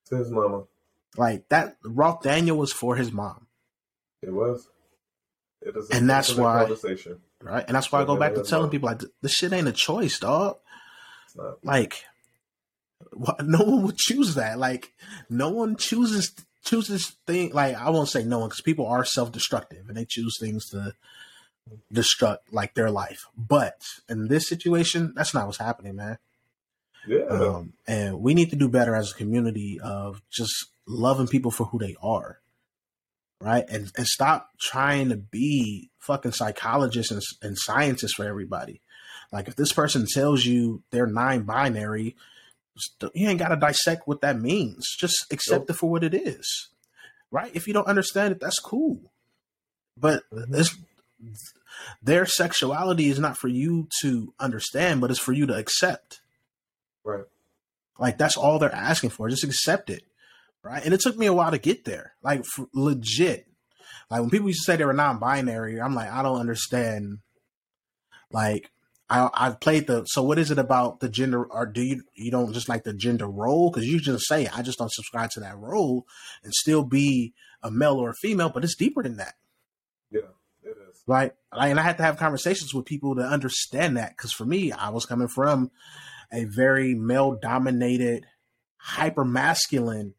[0.07, 0.65] To his mama.
[1.17, 3.47] Like that, Rothaniel was for his mom.
[4.23, 4.69] It was.
[5.63, 7.21] It is And that's why- Conversation.
[7.43, 7.65] Right.
[7.67, 10.19] And that's why I go back to telling people, like, this shit ain't a choice,
[10.19, 10.57] dog.
[11.27, 11.63] It's not.
[11.65, 12.03] like
[13.43, 14.93] no one would choose that like
[15.29, 16.35] no one chooses
[16.65, 20.37] chooses thing like i won't say no one because people are self-destructive and they choose
[20.41, 20.95] things to
[21.93, 23.25] destruct like their life.
[23.35, 26.19] But in this situation that's not what's happening man.
[27.07, 27.25] Yeah.
[27.27, 30.55] um, and we need to do better as a community of just
[30.87, 32.41] loving people for who they are
[33.45, 33.65] right?
[33.69, 38.81] And, and stop trying to be fucking psychologists and, and scientists for everybody.
[39.31, 42.17] Like if this person tells you they're non-binary st-
[43.15, 45.71] you ain't got to dissect what that means just accept Nope.
[45.71, 46.69] it for what it is
[47.31, 49.13] right if you don't understand it that's cool
[49.97, 50.59] but Mhm.
[50.59, 50.77] it's
[52.03, 56.21] their sexuality is not for you to understand but it's for you to accept
[57.05, 57.25] Right.
[57.99, 59.29] like that's all they're asking for.
[59.29, 60.05] Just accept it,
[60.63, 60.83] right?
[60.85, 62.15] And it took me a while to get there.
[62.23, 63.47] Like legit.
[64.11, 67.19] Like when people used to say they were non-binary, I'm like, I don't understand.
[68.31, 68.71] Like
[69.11, 72.31] I I played the so what is it about the gender or do you you
[72.31, 75.41] don't just like the gender role because you just say I just don't subscribe to
[75.41, 76.07] that role
[76.43, 79.35] and still be a male or a female, but it's deeper than that
[80.11, 80.21] Yeah.
[80.63, 81.03] It is.
[81.07, 81.33] right?
[81.55, 84.73] Like, and I had to have conversations with people to understand that because for me,
[84.73, 85.71] I was coming from
[86.33, 88.27] a very male dominated,
[88.79, 90.15] hyper masculine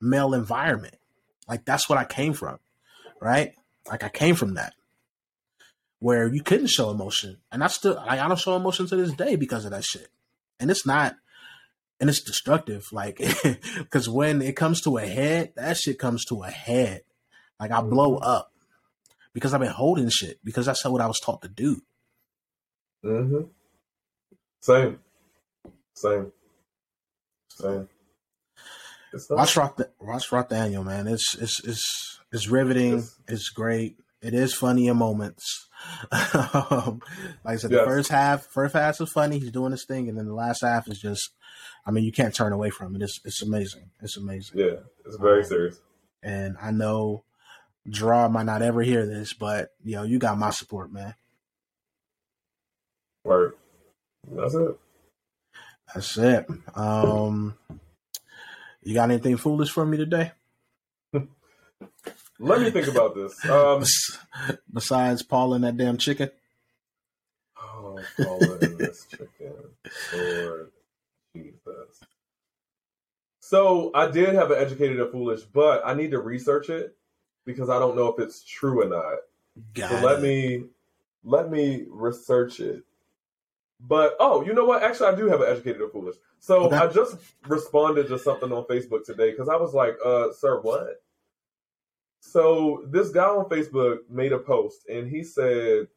[0.00, 0.96] male environment.
[1.48, 2.58] Like that's what I came from,
[3.20, 3.52] right?
[3.86, 4.72] Like I came from that
[6.00, 9.12] where you couldn't show emotion, and I still like I don't show emotion to this
[9.12, 10.08] day because of that shit,
[10.58, 11.16] and it's not.
[12.00, 13.20] And it's destructive, like,
[13.76, 17.02] because when it comes to a head, that shit comes to a head.
[17.60, 18.50] Like I blow up
[19.34, 21.82] because I've been holding shit because that's what I was taught to do.
[23.04, 23.42] Mm-hmm.
[24.60, 24.98] Same.
[25.94, 26.32] Same.
[27.48, 27.88] Same.
[29.12, 31.06] It's Watch Rock, watch Rothaniel, man.
[31.06, 32.98] It's it's it's it's riveting.
[32.98, 33.16] Yes.
[33.28, 33.98] It's great.
[34.22, 35.68] It is funny in moments.
[36.12, 37.00] um,
[37.42, 39.38] like I said, the first half, first half is funny.
[39.38, 41.30] He's doing his thing, and then the last half is just,
[41.86, 43.02] I mean, you can't turn away from it.
[43.02, 43.90] It's it's amazing.
[44.02, 44.58] It's amazing.
[44.58, 44.80] Yeah.
[45.06, 45.80] It's very Um, serious.
[46.22, 47.24] And I know
[47.88, 51.14] Draw might not ever hear this, but you know, you got my support, man.
[53.24, 53.54] Word.
[54.30, 54.78] That's it.
[55.94, 56.46] That's it.
[56.74, 57.56] Um,
[58.82, 60.32] you got anything foolish for me today?
[62.40, 63.44] Let me think about this.
[63.48, 63.84] Um,
[64.72, 66.30] Besides Paul and that damn chicken.
[67.60, 69.52] oh, Paula and this chicken.
[70.14, 70.70] Lord
[71.36, 72.00] Jesus.
[73.40, 76.96] So I did have an educated or foolish, but I need to research it
[77.44, 79.18] because I don't know if it's true or not.
[79.74, 80.64] Got So let me
[81.24, 82.84] let me research it.
[83.80, 84.82] But oh, you know what?
[84.82, 86.16] Actually, I do have an educated or foolish.
[86.38, 86.76] So Okay.
[86.76, 87.16] I just
[87.48, 91.02] responded to something on Facebook today because I was like, uh, sir, what?
[92.20, 95.88] So this guy on Facebook made a post and he said,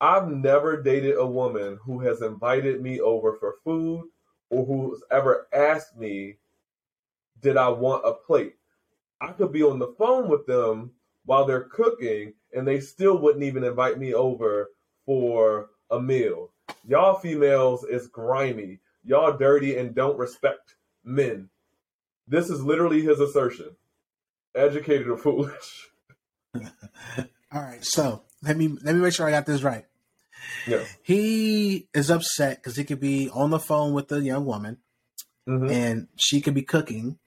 [0.00, 4.08] I've never dated a woman who has invited me over for food
[4.50, 6.36] or who's ever asked me,
[7.40, 8.56] did I want a plate?
[9.20, 10.92] I could be on the phone with them
[11.24, 14.70] while they're cooking and they still wouldn't even invite me over
[15.04, 16.50] for a meal.
[16.86, 18.78] Y'all females is grimy.
[19.04, 21.48] Y'all dirty and don't respect men.
[22.28, 23.70] This is literally his assertion.
[24.56, 25.90] Educated or foolish.
[26.54, 29.84] All right, so let me let me make sure I got this right.
[30.66, 30.84] Yeah.
[31.02, 34.78] He is upset because he could be on the phone with a young woman
[35.48, 37.18] Mhm, and she could be cooking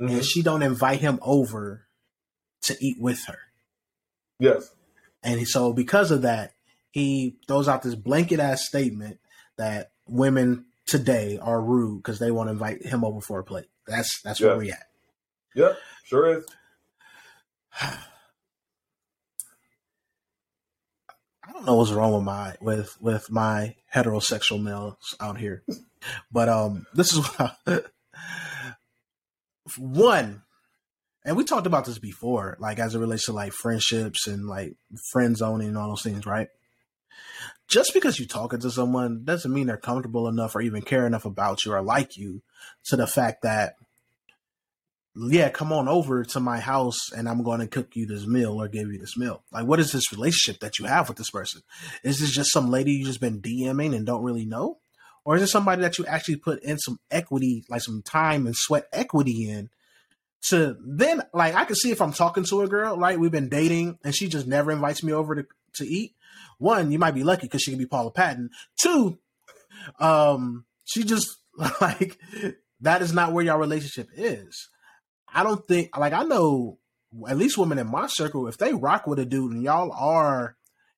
[0.00, 0.10] mhm.
[0.10, 1.86] and she don't invite him over
[2.62, 3.38] to eat with her.
[4.40, 4.74] Yes.
[5.22, 6.54] And so because of that,
[6.90, 9.20] he throws out this blanket ass statement
[9.56, 13.66] that women today are rude because they want to invite him over for a plate.
[13.86, 14.86] That's that's where we at.
[15.56, 15.78] Yep.
[16.04, 16.44] Sure is.
[17.80, 17.98] I
[21.52, 25.64] don't know what's wrong with my with with my heterosexual males out here,
[26.30, 27.26] but um, this is
[29.78, 30.42] one,
[31.24, 34.76] and we talked about this before, like as it relates to like friendships and like
[35.10, 36.48] friend zoning and all those things, right?
[37.66, 41.24] Just because you're talking to someone doesn't mean they're comfortable enough or even care enough
[41.24, 42.42] about you or like you
[42.84, 43.76] to the fact that
[45.18, 48.60] yeah, come on over to my house and I'm going to cook you this meal
[48.60, 49.42] or give you this meal.
[49.50, 51.62] Like, what is this relationship that you have with this person?
[52.02, 54.78] Is this just some lady you just been DMing and don't really know?
[55.24, 58.54] Or is it somebody that you actually put in some equity, like some time and
[58.54, 59.70] sweat equity in
[60.50, 63.18] to then, like, I can see if I'm talking to a girl, right?
[63.18, 65.46] We've been dating and she just never invites me over to,
[65.76, 66.14] to eat.
[66.58, 68.50] One, you might be lucky because she can be Paula Patton.
[68.80, 69.18] Two,
[69.98, 71.38] um, she just
[71.80, 72.18] like,
[72.82, 74.68] that is not where your relationship is
[75.32, 76.78] I don't think like I know
[77.28, 80.56] at least women in my circle, if they rock with a dude and y'all are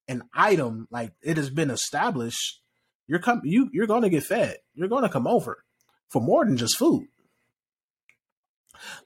[0.08, 2.60] an item, like it has been established,
[3.06, 4.56] you're come you you're gonna get fed.
[4.74, 5.64] You're gonna come over
[6.08, 7.08] for more than just food.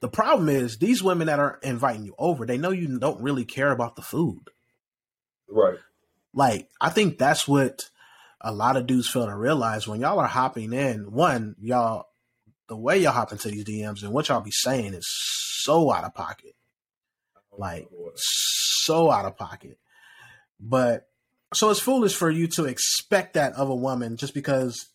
[0.01, 3.45] The problem is these women that are inviting you over, they know you don't really
[3.45, 4.51] care about the food.
[5.49, 5.79] Right.
[6.35, 7.83] Like, I think that's what
[8.41, 11.13] a lot of dudes fail to realize when y'all are hopping in.
[11.13, 12.07] One, y'all
[12.73, 16.05] the way y'all hop into these DMs and what y'all be saying is so out
[16.05, 16.55] of pocket.
[17.37, 19.79] Oh, like so out of pocket.
[20.59, 21.07] But
[21.53, 24.89] so it's foolish for you to expect that of a woman just because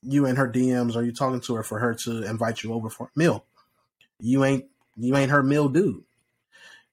[0.00, 2.88] you in her DMs or you talking to her for her to invite you over
[2.88, 3.44] for a meal.
[4.18, 4.64] You ain't
[4.96, 6.04] you ain't her meal dude.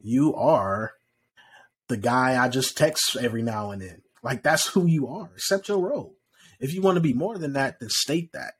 [0.01, 0.95] You are
[1.87, 4.01] the guy I just text every now and then.
[4.21, 5.29] Like that's who you are.
[5.33, 6.17] Accept your role.
[6.59, 8.55] If you want to be more than that, then state that.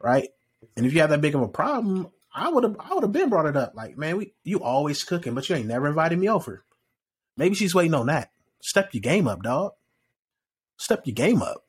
[0.00, 0.28] Right?
[0.76, 3.12] And if you have that big of a problem, I would have I would have
[3.12, 3.74] been brought it up.
[3.74, 6.64] Like, man, we you always cooking, but you ain't never invited me over.
[7.36, 8.30] Maybe she's waiting on that.
[8.62, 9.72] Step your game up, dog.
[10.76, 11.64] Step your game up.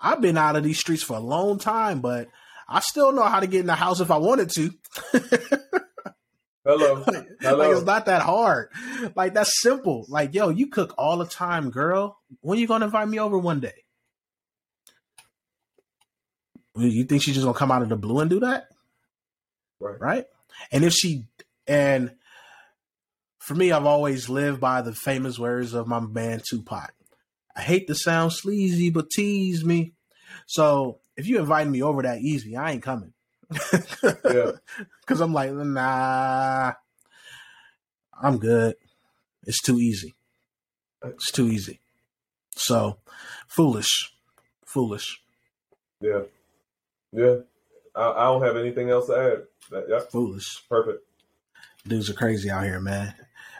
[0.00, 2.28] I've been out of these streets for a long time, but
[2.68, 4.70] I still know how to get in the house if I wanted to.
[6.64, 7.04] Hello.
[7.40, 7.58] Hello.
[7.58, 8.68] like, it's not that hard.
[9.16, 10.06] Like that's simple.
[10.08, 12.18] Like, yo, you cook all the time, girl.
[12.40, 13.84] When you gonna invite me over one day?
[16.76, 18.68] You think she's just gonna come out of the blue and do that?
[19.78, 20.00] Right.
[20.00, 20.24] Right.
[20.70, 21.24] And if she
[21.66, 22.12] and
[23.38, 26.94] for me, I've always lived by the famous words of my man Tupac.
[27.54, 29.92] I hate to sound sleazy, but tease me.
[30.46, 33.12] So if you invite me over that easy, I ain't coming.
[34.02, 34.52] Yeah.
[35.06, 36.72] Cause I'm like, nah,
[38.20, 38.76] I'm good.
[39.46, 40.14] It's too easy.
[41.04, 41.80] It's too easy.
[42.54, 42.98] So
[43.48, 44.14] foolish.
[44.64, 45.20] Foolish.
[46.00, 46.22] Yeah.
[47.12, 47.36] Yeah.
[47.94, 49.82] I, I don't have anything else to add.
[49.88, 50.00] Yeah.
[50.10, 50.64] Foolish.
[50.68, 51.04] Perfect.
[51.86, 53.14] Dudes are crazy out here, man.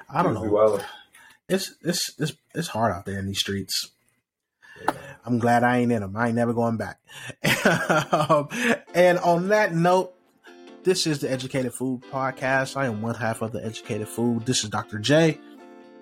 [0.09, 0.81] I don't know.
[1.49, 3.91] It's it's it's it's hard out there in these streets.
[5.25, 6.17] I'm glad I ain't in them.
[6.17, 6.99] I ain't never going back.
[8.13, 8.49] um,
[8.95, 10.15] and on that note,
[10.83, 12.77] this is the Educated Fool Podcast.
[12.77, 14.41] I am one half of the Educated Fool.
[14.41, 14.99] This is Dr.
[14.99, 15.39] J.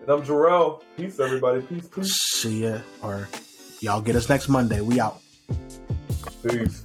[0.01, 0.82] And I'm Jarrell.
[0.96, 1.61] Peace, everybody.
[1.62, 2.14] Peace, peace.
[2.14, 3.28] See ya, or
[3.80, 4.80] y'all get us next Monday.
[4.80, 5.20] We out.
[6.42, 6.84] Peace.